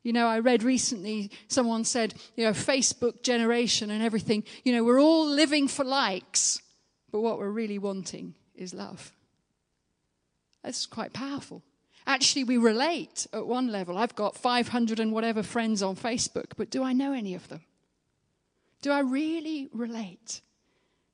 You 0.05 0.13
know, 0.13 0.29
I 0.29 0.39
read 0.39 0.63
recently 0.63 1.31
someone 1.49 1.83
said, 1.85 2.15
you 2.37 2.45
know, 2.45 2.53
Facebook 2.53 3.23
generation 3.23 3.91
and 3.91 4.03
everything, 4.03 4.45
you 4.63 4.73
know, 4.73 4.85
we're 4.85 5.01
all 5.01 5.27
living 5.27 5.67
for 5.67 5.85
likes, 5.85 6.61
but 7.11 7.21
what 7.21 7.39
we're 7.39 7.49
really 7.49 7.79
wanting 7.79 8.35
is 8.55 8.75
love. 8.75 9.13
That's 10.63 10.85
quite 10.85 11.15
powerful. 11.15 11.63
Actually, 12.07 12.45
we 12.45 12.59
relate 12.59 13.27
at 13.33 13.47
one 13.47 13.69
level. 13.73 13.97
I've 13.97 14.15
got 14.15 14.37
500 14.37 15.01
and 15.01 15.11
whatever 15.11 15.43
friends 15.43 15.83
on 15.83 15.97
Facebook, 15.97 16.53
but 16.57 16.71
do 16.71 16.83
I 16.83 16.93
know 16.93 17.15
any 17.15 17.35
of 17.35 17.49
them? 17.49 17.63
Do 18.83 18.93
I 18.93 19.01
really 19.01 19.69
relate? 19.73 20.43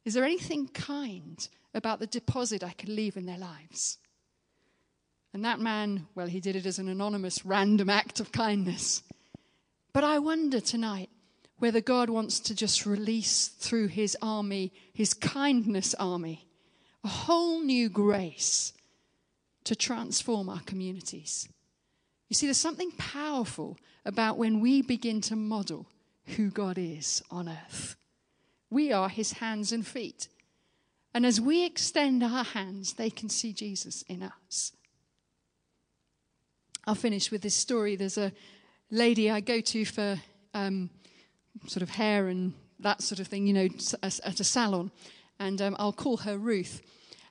Is 0.04 0.14
there 0.14 0.24
anything 0.24 0.66
kind 0.66 1.48
about 1.74 2.00
the 2.00 2.08
deposit 2.08 2.64
I 2.64 2.72
could 2.72 2.88
leave 2.88 3.16
in 3.16 3.26
their 3.26 3.38
lives? 3.38 3.98
And 5.32 5.44
that 5.44 5.60
man, 5.60 6.06
well, 6.14 6.26
he 6.26 6.40
did 6.40 6.56
it 6.56 6.66
as 6.66 6.78
an 6.78 6.88
anonymous, 6.88 7.44
random 7.44 7.88
act 7.88 8.20
of 8.20 8.32
kindness. 8.32 9.02
But 9.92 10.04
I 10.04 10.18
wonder 10.18 10.60
tonight 10.60 11.10
whether 11.58 11.80
God 11.80 12.10
wants 12.10 12.40
to 12.40 12.54
just 12.54 12.86
release 12.86 13.48
through 13.48 13.88
his 13.88 14.16
army, 14.22 14.72
his 14.92 15.14
kindness 15.14 15.94
army, 15.94 16.48
a 17.04 17.08
whole 17.08 17.60
new 17.60 17.88
grace 17.88 18.72
to 19.64 19.76
transform 19.76 20.48
our 20.48 20.60
communities. 20.60 21.48
You 22.28 22.34
see, 22.34 22.46
there's 22.46 22.56
something 22.56 22.92
powerful 22.92 23.78
about 24.04 24.38
when 24.38 24.60
we 24.60 24.82
begin 24.82 25.20
to 25.22 25.36
model 25.36 25.86
who 26.36 26.50
God 26.50 26.78
is 26.78 27.22
on 27.30 27.48
earth. 27.48 27.96
We 28.70 28.92
are 28.92 29.08
his 29.08 29.32
hands 29.32 29.72
and 29.72 29.86
feet. 29.86 30.28
And 31.12 31.26
as 31.26 31.40
we 31.40 31.64
extend 31.64 32.22
our 32.22 32.44
hands, 32.44 32.94
they 32.94 33.10
can 33.10 33.28
see 33.28 33.52
Jesus 33.52 34.02
in 34.02 34.22
us. 34.22 34.72
I'll 36.90 36.96
finish 36.96 37.30
with 37.30 37.42
this 37.42 37.54
story. 37.54 37.94
There's 37.94 38.18
a 38.18 38.32
lady 38.90 39.30
I 39.30 39.38
go 39.38 39.60
to 39.60 39.84
for 39.84 40.20
um, 40.54 40.90
sort 41.68 41.84
of 41.84 41.90
hair 41.90 42.26
and 42.26 42.52
that 42.80 43.00
sort 43.00 43.20
of 43.20 43.28
thing, 43.28 43.46
you 43.46 43.52
know, 43.52 43.68
at 44.02 44.40
a 44.40 44.42
salon. 44.42 44.90
And 45.38 45.62
um, 45.62 45.76
I'll 45.78 45.92
call 45.92 46.16
her 46.16 46.36
Ruth. 46.36 46.82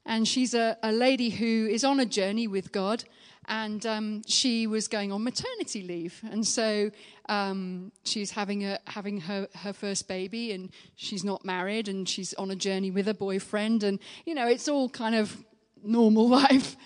And 0.05 0.25
she's 0.25 0.53
a, 0.53 0.77
a, 0.81 0.93
lady 0.93 1.29
who 1.29 1.67
is 1.69 1.83
on 1.83 1.99
a 1.99 2.05
journey 2.05 2.47
with 2.47 2.71
God. 2.71 3.03
And 3.49 3.85
um, 3.85 4.21
she 4.27 4.65
was 4.65 4.87
going 4.87 5.11
on 5.11 5.25
maternity 5.25 5.81
leave. 5.81 6.21
And 6.31 6.47
so 6.47 6.89
um, 7.27 7.91
she's 8.05 8.31
having, 8.31 8.63
a, 8.63 8.79
having 8.87 9.19
her, 9.19 9.49
her 9.55 9.73
first 9.73 10.07
baby, 10.07 10.53
and 10.53 10.69
she's 10.95 11.25
not 11.25 11.43
married, 11.43 11.89
and 11.89 12.07
she's 12.07 12.33
on 12.35 12.49
a 12.49 12.55
journey 12.55 12.91
with 12.91 13.09
a 13.09 13.13
boyfriend. 13.13 13.83
And, 13.83 13.99
you 14.25 14.35
know, 14.35 14.47
it's 14.47 14.69
all 14.69 14.87
kind 14.87 15.15
of 15.15 15.35
normal 15.83 16.29
life. 16.39 16.77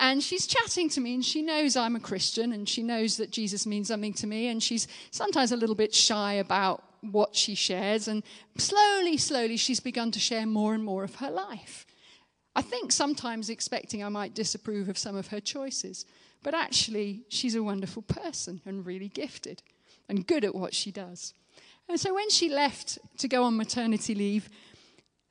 And 0.00 0.22
she's 0.22 0.46
chatting 0.46 0.88
to 0.90 1.00
me, 1.00 1.12
and 1.12 1.24
she 1.24 1.42
knows 1.42 1.76
I'm 1.76 1.94
a 1.94 2.00
Christian, 2.00 2.52
and 2.52 2.66
she 2.66 2.82
knows 2.82 3.18
that 3.18 3.30
Jesus 3.30 3.66
means 3.66 3.88
something 3.88 4.14
to 4.14 4.26
me, 4.26 4.48
and 4.48 4.62
she's 4.62 4.88
sometimes 5.10 5.52
a 5.52 5.56
little 5.56 5.74
bit 5.74 5.94
shy 5.94 6.32
about 6.32 6.82
what 7.02 7.36
she 7.36 7.54
shares. 7.54 8.08
And 8.08 8.22
slowly, 8.56 9.18
slowly, 9.18 9.58
she's 9.58 9.78
begun 9.78 10.10
to 10.12 10.18
share 10.18 10.46
more 10.46 10.72
and 10.72 10.82
more 10.82 11.04
of 11.04 11.16
her 11.16 11.30
life. 11.30 11.84
I 12.56 12.62
think 12.62 12.92
sometimes 12.92 13.50
expecting 13.50 14.02
I 14.02 14.08
might 14.08 14.34
disapprove 14.34 14.88
of 14.88 14.96
some 14.96 15.16
of 15.16 15.28
her 15.28 15.40
choices, 15.40 16.06
but 16.42 16.54
actually, 16.54 17.24
she's 17.28 17.54
a 17.54 17.62
wonderful 17.62 18.00
person 18.00 18.62
and 18.64 18.86
really 18.86 19.08
gifted 19.08 19.62
and 20.08 20.26
good 20.26 20.46
at 20.46 20.54
what 20.54 20.74
she 20.74 20.90
does. 20.90 21.34
And 21.90 22.00
so 22.00 22.14
when 22.14 22.30
she 22.30 22.48
left 22.48 22.98
to 23.18 23.28
go 23.28 23.44
on 23.44 23.58
maternity 23.58 24.14
leave, 24.14 24.48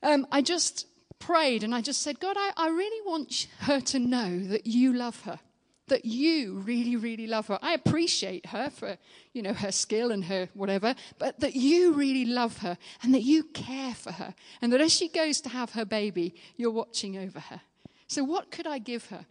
um, 0.03 0.27
I 0.31 0.43
just 0.43 0.85
prayed 1.19 1.63
and 1.63 1.75
I 1.75 1.81
just 1.81 2.01
said, 2.01 2.19
God, 2.19 2.35
I, 2.37 2.51
I 2.57 2.69
really 2.69 3.05
want 3.05 3.47
her 3.59 3.79
to 3.81 3.99
know 3.99 4.39
that 4.39 4.65
you 4.65 4.93
love 4.93 5.21
her, 5.21 5.39
that 5.87 6.05
you 6.05 6.59
really, 6.59 6.95
really 6.95 7.27
love 7.27 7.47
her. 7.47 7.59
I 7.61 7.73
appreciate 7.73 8.47
her 8.47 8.69
for, 8.69 8.97
you 9.33 9.41
know, 9.41 9.53
her 9.53 9.71
skill 9.71 10.11
and 10.11 10.25
her 10.25 10.49
whatever, 10.53 10.95
but 11.17 11.39
that 11.41 11.55
you 11.55 11.93
really 11.93 12.25
love 12.25 12.57
her 12.59 12.77
and 13.03 13.13
that 13.13 13.23
you 13.23 13.43
care 13.43 13.93
for 13.93 14.13
her 14.13 14.33
and 14.61 14.71
that 14.73 14.81
as 14.81 14.93
she 14.93 15.07
goes 15.09 15.41
to 15.41 15.49
have 15.49 15.71
her 15.71 15.85
baby, 15.85 16.35
you're 16.57 16.71
watching 16.71 17.17
over 17.17 17.39
her. 17.39 17.61
So, 18.07 18.23
what 18.23 18.49
could 18.49 18.65
I 18.65 18.79
give 18.79 19.05
her? 19.07 19.25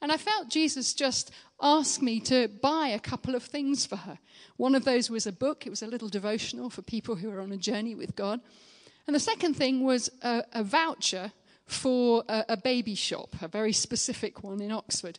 And 0.00 0.10
I 0.10 0.16
felt 0.16 0.48
Jesus 0.48 0.94
just 0.94 1.30
ask 1.60 2.00
me 2.02 2.20
to 2.20 2.48
buy 2.48 2.88
a 2.88 2.98
couple 2.98 3.34
of 3.34 3.42
things 3.42 3.86
for 3.86 3.96
her. 3.96 4.18
One 4.56 4.74
of 4.74 4.84
those 4.84 5.10
was 5.10 5.26
a 5.26 5.32
book, 5.32 5.66
it 5.66 5.70
was 5.70 5.82
a 5.82 5.86
little 5.86 6.08
devotional 6.08 6.70
for 6.70 6.82
people 6.82 7.16
who 7.16 7.30
are 7.30 7.40
on 7.40 7.52
a 7.52 7.56
journey 7.56 7.94
with 7.94 8.16
God. 8.16 8.40
And 9.06 9.14
the 9.14 9.20
second 9.20 9.54
thing 9.54 9.84
was 9.84 10.10
a, 10.22 10.42
a 10.52 10.64
voucher 10.64 11.32
for 11.66 12.24
a, 12.28 12.44
a 12.50 12.56
baby 12.56 12.94
shop, 12.94 13.36
a 13.40 13.48
very 13.48 13.72
specific 13.72 14.42
one 14.42 14.60
in 14.60 14.72
Oxford. 14.72 15.18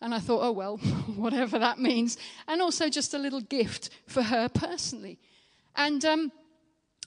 And 0.00 0.14
I 0.14 0.18
thought, 0.18 0.42
oh, 0.42 0.52
well, 0.52 0.76
whatever 1.16 1.58
that 1.58 1.78
means. 1.78 2.16
And 2.48 2.62
also 2.62 2.88
just 2.88 3.14
a 3.14 3.18
little 3.18 3.40
gift 3.40 3.90
for 4.06 4.22
her 4.22 4.48
personally. 4.48 5.18
And 5.76 6.04
um, 6.04 6.32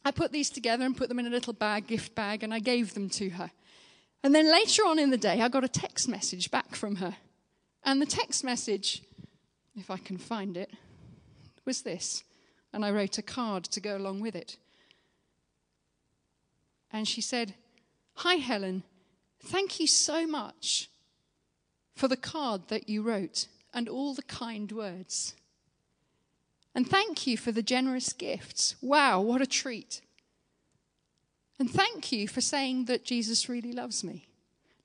I 0.05 0.11
put 0.11 0.31
these 0.31 0.49
together 0.49 0.85
and 0.85 0.95
put 0.95 1.09
them 1.09 1.19
in 1.19 1.27
a 1.27 1.31
little 1.31 1.53
bag, 1.53 1.87
gift 1.87 2.13
bag, 2.15 2.43
and 2.43 2.53
I 2.53 2.59
gave 2.59 2.93
them 2.93 3.09
to 3.11 3.29
her. 3.31 3.51
And 4.23 4.33
then 4.33 4.51
later 4.51 4.83
on 4.83 4.99
in 4.99 5.09
the 5.09 5.17
day, 5.17 5.41
I 5.41 5.49
got 5.49 5.63
a 5.63 5.69
text 5.69 6.07
message 6.07 6.51
back 6.51 6.75
from 6.75 6.97
her. 6.97 7.15
And 7.83 8.01
the 8.01 8.05
text 8.05 8.43
message, 8.43 9.03
if 9.75 9.91
I 9.91 9.97
can 9.97 10.17
find 10.17 10.55
it, 10.55 10.71
was 11.65 11.81
this. 11.81 12.23
And 12.71 12.85
I 12.85 12.91
wrote 12.91 13.17
a 13.17 13.21
card 13.21 13.65
to 13.65 13.81
go 13.81 13.97
along 13.97 14.21
with 14.21 14.35
it. 14.35 14.57
And 16.93 17.07
she 17.07 17.19
said, 17.19 17.55
Hi, 18.17 18.35
Helen. 18.35 18.83
Thank 19.43 19.79
you 19.79 19.87
so 19.87 20.25
much 20.25 20.89
for 21.95 22.07
the 22.07 22.15
card 22.15 22.69
that 22.69 22.87
you 22.87 23.01
wrote 23.01 23.47
and 23.73 23.89
all 23.89 24.13
the 24.13 24.23
kind 24.23 24.71
words. 24.71 25.33
And 26.75 26.87
thank 26.87 27.27
you 27.27 27.37
for 27.37 27.51
the 27.51 27.63
generous 27.63 28.13
gifts. 28.13 28.75
Wow, 28.81 29.21
what 29.21 29.41
a 29.41 29.45
treat. 29.45 30.01
And 31.59 31.69
thank 31.69 32.11
you 32.11 32.27
for 32.27 32.41
saying 32.41 32.85
that 32.85 33.03
Jesus 33.03 33.49
really 33.49 33.73
loves 33.73 34.03
me. 34.03 34.27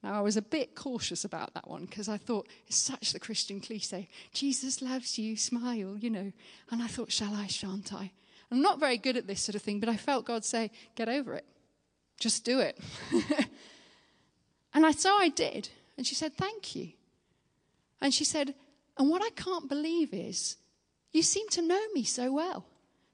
Now, 0.03 0.15
I 0.15 0.21
was 0.21 0.37
a 0.37 0.43
bit 0.43 0.75
cautious 0.75 1.25
about 1.25 1.55
that 1.55 1.69
one 1.69 1.87
because 1.87 2.09
I 2.09 2.19
thought 2.19 2.49
it's 2.67 2.77
such 2.77 3.13
the 3.13 3.19
Christian 3.19 3.61
cliche 3.61 4.09
Jesus 4.33 4.81
loves 4.81 5.19
you, 5.19 5.37
smile, 5.37 5.97
you 5.99 6.11
know. 6.11 6.33
And 6.71 6.83
I 6.83 6.87
thought, 6.87 7.11
shall 7.11 7.35
I, 7.35 7.47
shan't 7.47 7.93
I? 7.93 8.13
I'm 8.51 8.63
not 8.63 8.81
very 8.81 8.97
good 8.97 9.17
at 9.17 9.27
this 9.27 9.41
sort 9.41 9.57
of 9.57 9.63
thing, 9.63 9.81
but 9.81 9.89
I 9.89 9.97
felt 9.97 10.25
God 10.25 10.45
say, 10.45 10.71
get 10.95 11.09
over 11.09 11.35
it. 11.35 11.45
Just 12.19 12.45
do 12.45 12.61
it. 12.61 12.79
and 14.75 14.85
I, 14.85 14.91
so 14.91 15.17
I 15.19 15.29
did. 15.29 15.69
And 15.97 16.07
she 16.07 16.15
said, 16.15 16.35
Thank 16.35 16.75
you. 16.75 16.91
And 18.01 18.13
she 18.13 18.25
said, 18.25 18.55
And 18.97 19.09
what 19.09 19.23
I 19.23 19.31
can't 19.31 19.69
believe 19.69 20.13
is, 20.13 20.57
you 21.13 21.23
seem 21.23 21.49
to 21.51 21.63
know 21.63 21.81
me 21.95 22.05
so 22.05 22.33
well. 22.33 22.67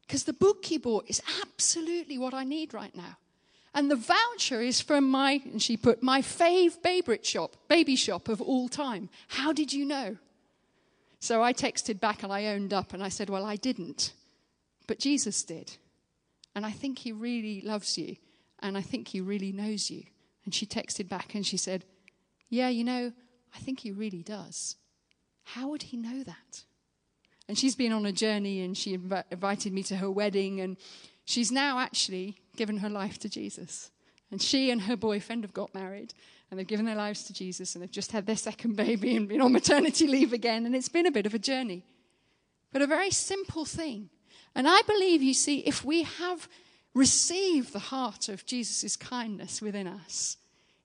Because 0.06 0.24
the 0.24 0.32
book 0.32 0.70
you 0.70 0.78
bought 0.78 1.08
is 1.08 1.22
absolutely 1.42 2.18
what 2.18 2.34
I 2.34 2.44
need 2.44 2.74
right 2.74 2.94
now. 2.94 3.16
And 3.74 3.90
the 3.90 3.96
voucher 3.96 4.60
is 4.60 4.80
from 4.80 5.10
my, 5.10 5.40
and 5.44 5.60
she 5.60 5.76
put, 5.76 6.02
my 6.02 6.20
fave 6.20 6.80
baby 6.82 7.18
shop, 7.22 7.56
baby 7.68 7.96
shop 7.96 8.28
of 8.28 8.40
all 8.40 8.68
time. 8.68 9.08
How 9.28 9.52
did 9.52 9.72
you 9.72 9.84
know? 9.84 10.16
So 11.20 11.42
I 11.42 11.52
texted 11.52 12.00
back 12.00 12.22
and 12.22 12.32
I 12.32 12.46
owned 12.46 12.72
up 12.72 12.92
and 12.92 13.02
I 13.02 13.08
said, 13.08 13.30
Well, 13.30 13.44
I 13.44 13.56
didn't. 13.56 14.12
But 14.86 14.98
Jesus 14.98 15.42
did. 15.42 15.76
And 16.54 16.64
I 16.64 16.70
think 16.70 16.98
he 16.98 17.12
really 17.12 17.62
loves 17.62 17.98
you 17.98 18.16
and 18.64 18.78
I 18.78 18.80
think 18.80 19.08
he 19.08 19.20
really 19.20 19.52
knows 19.52 19.90
you. 19.90 20.04
And 20.44 20.54
she 20.54 20.66
texted 20.66 21.08
back 21.08 21.34
and 21.34 21.46
she 21.46 21.58
said, 21.58 21.84
Yeah, 22.48 22.70
you 22.70 22.82
know, 22.82 23.12
I 23.54 23.58
think 23.58 23.80
he 23.80 23.92
really 23.92 24.22
does. 24.22 24.76
How 25.44 25.68
would 25.68 25.84
he 25.84 25.98
know 25.98 26.24
that? 26.24 26.64
And 27.46 27.58
she's 27.58 27.76
been 27.76 27.92
on 27.92 28.06
a 28.06 28.12
journey 28.12 28.62
and 28.62 28.76
she 28.76 28.96
inv- 28.96 29.24
invited 29.30 29.74
me 29.74 29.82
to 29.84 29.96
her 29.96 30.10
wedding, 30.10 30.62
and 30.62 30.78
she's 31.26 31.52
now 31.52 31.78
actually 31.78 32.38
given 32.56 32.78
her 32.78 32.88
life 32.88 33.18
to 33.18 33.28
Jesus. 33.28 33.90
And 34.30 34.40
she 34.40 34.70
and 34.70 34.82
her 34.82 34.96
boyfriend 34.96 35.44
have 35.44 35.52
got 35.52 35.74
married 35.74 36.14
and 36.50 36.58
they've 36.58 36.66
given 36.66 36.86
their 36.86 36.96
lives 36.96 37.24
to 37.24 37.34
Jesus 37.34 37.74
and 37.74 37.82
they've 37.82 37.90
just 37.90 38.12
had 38.12 38.24
their 38.26 38.36
second 38.36 38.76
baby 38.76 39.14
and 39.14 39.28
been 39.28 39.42
on 39.42 39.52
maternity 39.52 40.06
leave 40.06 40.32
again. 40.32 40.64
And 40.64 40.74
it's 40.74 40.88
been 40.88 41.06
a 41.06 41.12
bit 41.12 41.26
of 41.26 41.34
a 41.34 41.38
journey, 41.38 41.84
but 42.72 42.80
a 42.80 42.86
very 42.86 43.10
simple 43.10 43.66
thing. 43.66 44.08
And 44.54 44.66
I 44.66 44.80
believe, 44.82 45.22
you 45.22 45.34
see, 45.34 45.58
if 45.58 45.84
we 45.84 46.04
have 46.04 46.48
receive 46.94 47.72
the 47.72 47.78
heart 47.78 48.28
of 48.28 48.46
Jesus' 48.46 48.96
kindness 48.96 49.60
within 49.60 49.86
us, 49.86 50.36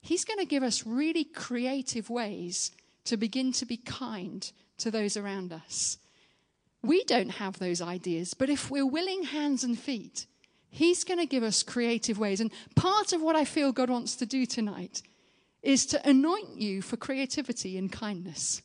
He's 0.01 0.25
going 0.25 0.39
to 0.39 0.45
give 0.45 0.63
us 0.63 0.85
really 0.85 1.23
creative 1.23 2.09
ways 2.09 2.71
to 3.05 3.17
begin 3.17 3.51
to 3.53 3.65
be 3.65 3.77
kind 3.77 4.49
to 4.77 4.89
those 4.89 5.17
around 5.17 5.51
us. 5.51 5.97
We 6.81 7.03
don't 7.03 7.31
have 7.31 7.59
those 7.59 7.81
ideas, 7.81 8.33
but 8.33 8.49
if 8.49 8.71
we're 8.71 8.85
willing 8.85 9.23
hands 9.23 9.63
and 9.63 9.77
feet, 9.77 10.25
He's 10.69 11.03
going 11.03 11.19
to 11.19 11.25
give 11.25 11.43
us 11.43 11.63
creative 11.63 12.17
ways. 12.17 12.39
And 12.39 12.51
part 12.75 13.11
of 13.11 13.21
what 13.21 13.35
I 13.35 13.43
feel 13.43 13.71
God 13.71 13.89
wants 13.89 14.15
to 14.17 14.25
do 14.25 14.45
tonight 14.45 15.01
is 15.61 15.85
to 15.87 16.09
anoint 16.09 16.57
you 16.57 16.81
for 16.81 16.95
creativity 16.95 17.77
and 17.77 17.91
kindness 17.91 18.61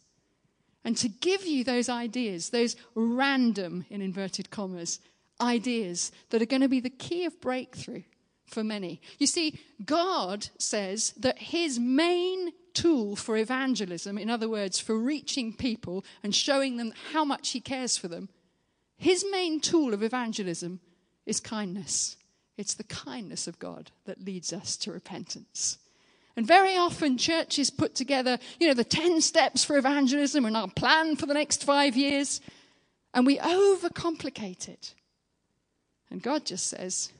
and 0.85 0.97
to 0.99 1.09
give 1.09 1.47
you 1.47 1.65
those 1.65 1.89
ideas, 1.89 2.51
those 2.51 2.77
random, 2.95 3.87
in 3.91 4.03
inverted 4.03 4.51
commas, 4.51 5.01
ideas 5.41 6.13
that 6.31 6.43
are 6.43 6.47
going 6.47 6.63
to 6.63 6.69
be 6.69 6.81
the 6.81 6.91
key 6.91 7.25
of 7.25 7.41
breakthrough 7.41 8.03
for 8.47 8.63
many. 8.63 9.01
You 9.19 9.27
see, 9.27 9.59
God 9.85 10.49
says 10.59 11.13
that 11.19 11.39
his 11.39 11.79
main 11.79 12.53
tool 12.73 13.17
for 13.17 13.37
evangelism, 13.37 14.19
in 14.19 14.29
other 14.29 14.49
words, 14.49 14.81
for 14.81 14.97
reaching 14.99 15.53
people 15.53 16.05
and 16.23 16.35
showing 16.35 16.77
them 16.77 16.93
how 17.13 17.25
much 17.25 17.51
he 17.51 17.61
cares 17.61 17.97
for 17.97 18.09
them, 18.09 18.29
his 18.97 19.25
main 19.31 19.61
tool 19.61 19.95
of 19.95 20.03
evangelism 20.03 20.81
is 21.27 21.41
kindness. 21.41 22.17
It's 22.57 22.75
the 22.75 22.85
kindness 22.85 23.47
of 23.47 23.59
God 23.59 23.91
that 24.05 24.25
leads 24.25 24.53
us 24.53 24.77
to 24.79 24.93
repentance. 24.93 25.79
And 26.37 26.47
very 26.47 26.77
often, 26.77 27.17
churches 27.17 27.71
put 27.71 27.95
together, 27.95 28.39
you 28.59 28.67
know, 28.67 28.75
the 28.75 28.85
10 28.85 29.21
steps 29.21 29.65
for 29.65 29.77
evangelism 29.77 30.45
and 30.45 30.57
our 30.57 30.69
plan 30.69 31.17
for 31.17 31.27
the 31.27 31.35
next 31.35 31.63
five 31.65 31.97
years, 31.97 32.41
and 33.13 33.25
we 33.25 33.39
overcomplicate 33.39 34.69
it. 34.69 34.95
And 36.15 36.23
God 36.23 36.47
just 36.47 36.69
says, 36.69 37.11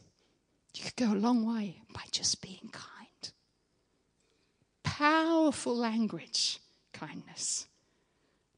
you 0.73 0.85
could 0.85 0.95
go 0.95 1.13
a 1.13 1.19
long 1.19 1.45
way 1.45 1.83
by 1.93 2.03
just 2.13 2.41
being 2.41 2.71
kind. 2.71 3.33
Powerful 4.85 5.77
language, 5.77 6.61
kindness, 6.93 7.67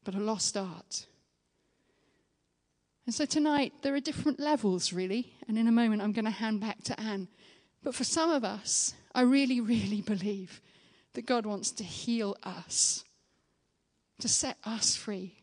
but 0.03 0.13
a 0.13 0.19
lost 0.19 0.55
art. 0.55 1.07
And 3.07 3.15
so 3.15 3.25
tonight, 3.25 3.73
there 3.81 3.95
are 3.95 3.99
different 3.99 4.39
levels, 4.39 4.93
really. 4.93 5.33
And 5.47 5.57
in 5.57 5.67
a 5.67 5.71
moment, 5.71 6.03
I'm 6.03 6.11
going 6.11 6.25
to 6.25 6.29
hand 6.29 6.61
back 6.61 6.83
to 6.83 6.99
Anne. 6.99 7.29
But 7.81 7.95
for 7.95 8.03
some 8.03 8.29
of 8.29 8.43
us, 8.43 8.93
I 9.15 9.21
really, 9.21 9.59
really 9.59 10.01
believe 10.01 10.61
that 11.13 11.25
God 11.25 11.47
wants 11.47 11.71
to 11.71 11.83
heal 11.83 12.37
us, 12.43 13.03
to 14.19 14.27
set 14.27 14.57
us 14.63 14.95
free 14.95 15.39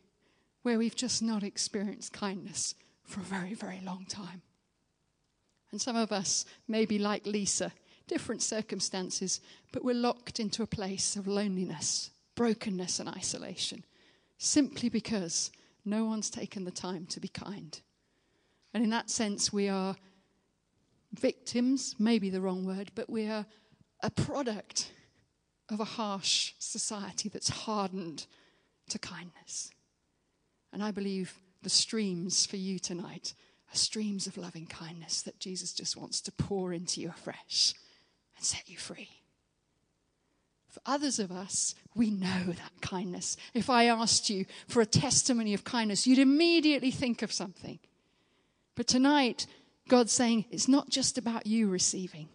where 0.61 0.77
we've 0.77 0.95
just 0.95 1.21
not 1.21 1.43
experienced 1.43 2.13
kindness 2.13 2.75
for 3.03 3.19
a 3.19 3.23
very, 3.23 3.55
very 3.55 3.81
long 3.83 4.05
time. 4.07 4.41
And 5.71 5.81
some 5.81 5.95
of 5.95 6.11
us 6.11 6.45
may 6.67 6.85
be 6.85 6.99
like 6.99 7.25
Lisa, 7.25 7.71
different 8.07 8.41
circumstances, 8.41 9.41
but 9.71 9.83
we're 9.83 9.95
locked 9.95 10.39
into 10.39 10.63
a 10.63 10.67
place 10.67 11.15
of 11.15 11.27
loneliness, 11.27 12.11
brokenness, 12.35 12.99
and 12.99 13.09
isolation 13.09 13.83
simply 14.37 14.89
because 14.89 15.51
no 15.85 16.05
one's 16.05 16.29
taken 16.29 16.65
the 16.65 16.71
time 16.71 17.05
to 17.07 17.19
be 17.19 17.27
kind. 17.27 17.79
And 18.73 18.83
in 18.83 18.89
that 18.89 19.09
sense, 19.09 19.53
we 19.53 19.69
are 19.69 19.95
victims, 21.13 21.95
maybe 21.97 22.29
the 22.29 22.41
wrong 22.41 22.65
word, 22.65 22.91
but 22.95 23.09
we 23.09 23.27
are 23.27 23.45
a 24.03 24.09
product 24.09 24.91
of 25.69 25.79
a 25.79 25.85
harsh 25.85 26.53
society 26.59 27.29
that's 27.29 27.49
hardened 27.49 28.25
to 28.89 28.99
kindness. 28.99 29.71
And 30.73 30.83
I 30.83 30.91
believe 30.91 31.33
the 31.63 31.69
streams 31.69 32.45
for 32.45 32.57
you 32.57 32.77
tonight 32.77 33.33
streams 33.73 34.27
of 34.27 34.37
loving 34.37 34.65
kindness 34.65 35.21
that 35.23 35.39
Jesus 35.39 35.73
just 35.73 35.97
wants 35.97 36.21
to 36.21 36.31
pour 36.31 36.73
into 36.73 37.01
you 37.01 37.09
afresh 37.09 37.73
and 38.37 38.45
set 38.45 38.69
you 38.69 38.77
free. 38.77 39.09
For 40.69 40.81
others 40.85 41.19
of 41.19 41.31
us, 41.31 41.73
we 41.95 42.11
know 42.11 42.43
that 42.47 42.81
kindness. 42.81 43.37
If 43.53 43.69
I 43.69 43.85
asked 43.85 44.29
you 44.29 44.45
for 44.67 44.81
a 44.81 44.85
testimony 44.85 45.53
of 45.53 45.63
kindness, 45.63 46.05
you'd 46.05 46.19
immediately 46.19 46.91
think 46.91 47.21
of 47.21 47.31
something. 47.31 47.79
But 48.75 48.87
tonight, 48.87 49.47
God's 49.87 50.11
saying 50.11 50.45
it's 50.51 50.67
not 50.67 50.89
just 50.89 51.17
about 51.17 51.47
you 51.47 51.69
receiving, 51.69 52.27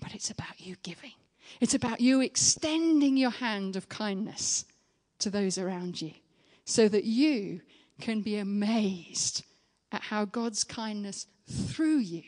but 0.00 0.14
it's 0.14 0.30
about 0.30 0.60
you 0.60 0.76
giving. 0.82 1.12
It's 1.60 1.74
about 1.74 2.00
you 2.00 2.20
extending 2.20 3.16
your 3.16 3.30
hand 3.30 3.76
of 3.76 3.88
kindness 3.88 4.64
to 5.18 5.30
those 5.30 5.58
around 5.58 6.00
you 6.00 6.12
so 6.64 6.88
that 6.88 7.04
you 7.04 7.60
can 8.00 8.22
be 8.22 8.38
amazed 8.38 9.44
at 9.94 10.02
how 10.02 10.24
God's 10.24 10.64
kindness 10.64 11.26
through 11.48 11.98
you 11.98 12.24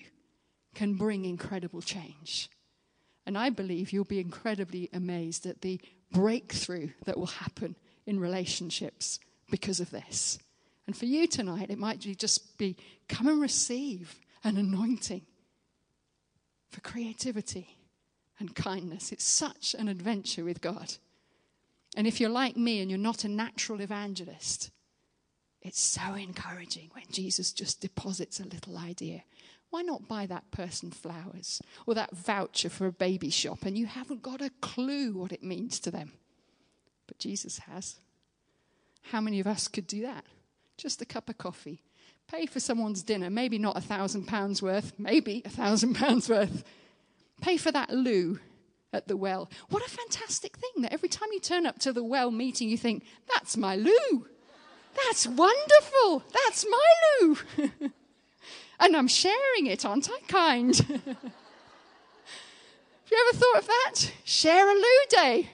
can 0.74 0.94
bring 0.94 1.24
incredible 1.24 1.82
change. 1.82 2.48
And 3.26 3.36
I 3.36 3.50
believe 3.50 3.92
you'll 3.92 4.04
be 4.04 4.20
incredibly 4.20 4.88
amazed 4.92 5.46
at 5.46 5.62
the 5.62 5.80
breakthrough 6.12 6.90
that 7.04 7.18
will 7.18 7.26
happen 7.26 7.74
in 8.06 8.20
relationships 8.20 9.18
because 9.50 9.80
of 9.80 9.90
this. 9.90 10.38
And 10.86 10.96
for 10.96 11.06
you 11.06 11.26
tonight, 11.26 11.70
it 11.70 11.78
might 11.78 11.98
just 11.98 12.56
be 12.56 12.76
come 13.08 13.26
and 13.26 13.40
receive 13.40 14.14
an 14.44 14.56
anointing 14.56 15.22
for 16.70 16.80
creativity 16.82 17.76
and 18.38 18.54
kindness. 18.54 19.10
It's 19.10 19.24
such 19.24 19.74
an 19.76 19.88
adventure 19.88 20.44
with 20.44 20.60
God. 20.60 20.94
And 21.96 22.06
if 22.06 22.20
you're 22.20 22.30
like 22.30 22.56
me 22.56 22.80
and 22.80 22.90
you're 22.90 22.98
not 22.98 23.24
a 23.24 23.28
natural 23.28 23.80
evangelist, 23.80 24.70
it's 25.66 25.80
so 25.80 26.14
encouraging 26.14 26.90
when 26.92 27.04
Jesus 27.10 27.52
just 27.52 27.80
deposits 27.80 28.40
a 28.40 28.44
little 28.46 28.78
idea. 28.78 29.24
Why 29.70 29.82
not 29.82 30.08
buy 30.08 30.26
that 30.26 30.50
person 30.50 30.90
flowers 30.90 31.60
or 31.86 31.94
that 31.94 32.16
voucher 32.16 32.70
for 32.70 32.86
a 32.86 32.92
baby 32.92 33.30
shop 33.30 33.64
and 33.64 33.76
you 33.76 33.86
haven't 33.86 34.22
got 34.22 34.40
a 34.40 34.50
clue 34.60 35.12
what 35.12 35.32
it 35.32 35.42
means 35.42 35.80
to 35.80 35.90
them? 35.90 36.12
But 37.06 37.18
Jesus 37.18 37.58
has. 37.60 37.96
How 39.10 39.20
many 39.20 39.40
of 39.40 39.46
us 39.46 39.68
could 39.68 39.86
do 39.86 40.02
that? 40.02 40.24
Just 40.76 41.02
a 41.02 41.06
cup 41.06 41.28
of 41.28 41.38
coffee. 41.38 41.82
Pay 42.30 42.46
for 42.46 42.60
someone's 42.60 43.02
dinner, 43.02 43.30
maybe 43.30 43.58
not 43.58 43.76
a 43.76 43.80
thousand 43.80 44.26
pounds 44.26 44.60
worth, 44.60 44.92
maybe 44.98 45.42
a 45.44 45.50
thousand 45.50 45.94
pounds 45.96 46.28
worth. 46.28 46.64
Pay 47.40 47.56
for 47.56 47.70
that 47.72 47.90
loo 47.90 48.40
at 48.92 49.08
the 49.08 49.16
well. 49.16 49.50
What 49.68 49.86
a 49.86 49.90
fantastic 49.90 50.56
thing 50.56 50.82
that 50.82 50.92
every 50.92 51.08
time 51.08 51.28
you 51.32 51.40
turn 51.40 51.66
up 51.66 51.78
to 51.80 51.92
the 51.92 52.04
well 52.04 52.30
meeting, 52.30 52.68
you 52.68 52.78
think, 52.78 53.04
that's 53.32 53.56
my 53.56 53.76
loo. 53.76 54.26
That's 55.04 55.26
wonderful. 55.26 56.24
That's 56.32 56.66
my 56.68 56.90
loo. 57.20 57.36
and 58.80 58.96
I'm 58.96 59.08
sharing 59.08 59.66
it, 59.66 59.84
aren't 59.84 60.08
I? 60.10 60.18
Kind. 60.26 60.76
Have 63.06 63.12
you 63.12 63.28
ever 63.28 63.38
thought 63.38 63.58
of 63.58 63.66
that? 63.66 64.12
Share 64.24 64.68
a 64.68 64.74
loo 64.74 65.06
day. 65.10 65.50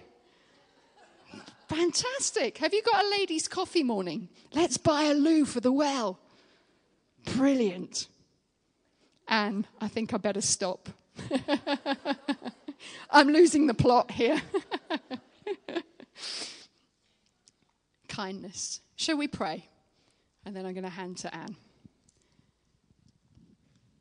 Fantastic. 1.68 2.58
Have 2.58 2.74
you 2.74 2.82
got 2.82 3.04
a 3.04 3.10
ladies' 3.10 3.48
coffee 3.48 3.82
morning? 3.82 4.28
Let's 4.52 4.76
buy 4.76 5.04
a 5.04 5.14
loo 5.14 5.44
for 5.44 5.60
the 5.60 5.72
well. 5.72 6.18
Brilliant. 7.36 8.08
Anne, 9.26 9.66
I 9.80 9.88
think 9.88 10.12
I 10.12 10.18
better 10.18 10.42
stop. 10.42 10.90
I'm 13.10 13.28
losing 13.28 13.66
the 13.66 13.74
plot 13.74 14.10
here. 14.10 14.42
Kindness. 18.08 18.81
Shall 18.96 19.16
we 19.16 19.28
pray? 19.28 19.68
And 20.44 20.56
then 20.56 20.66
I'm 20.66 20.74
going 20.74 20.84
to 20.84 20.90
hand 20.90 21.18
to 21.18 21.34
Anne. 21.34 21.56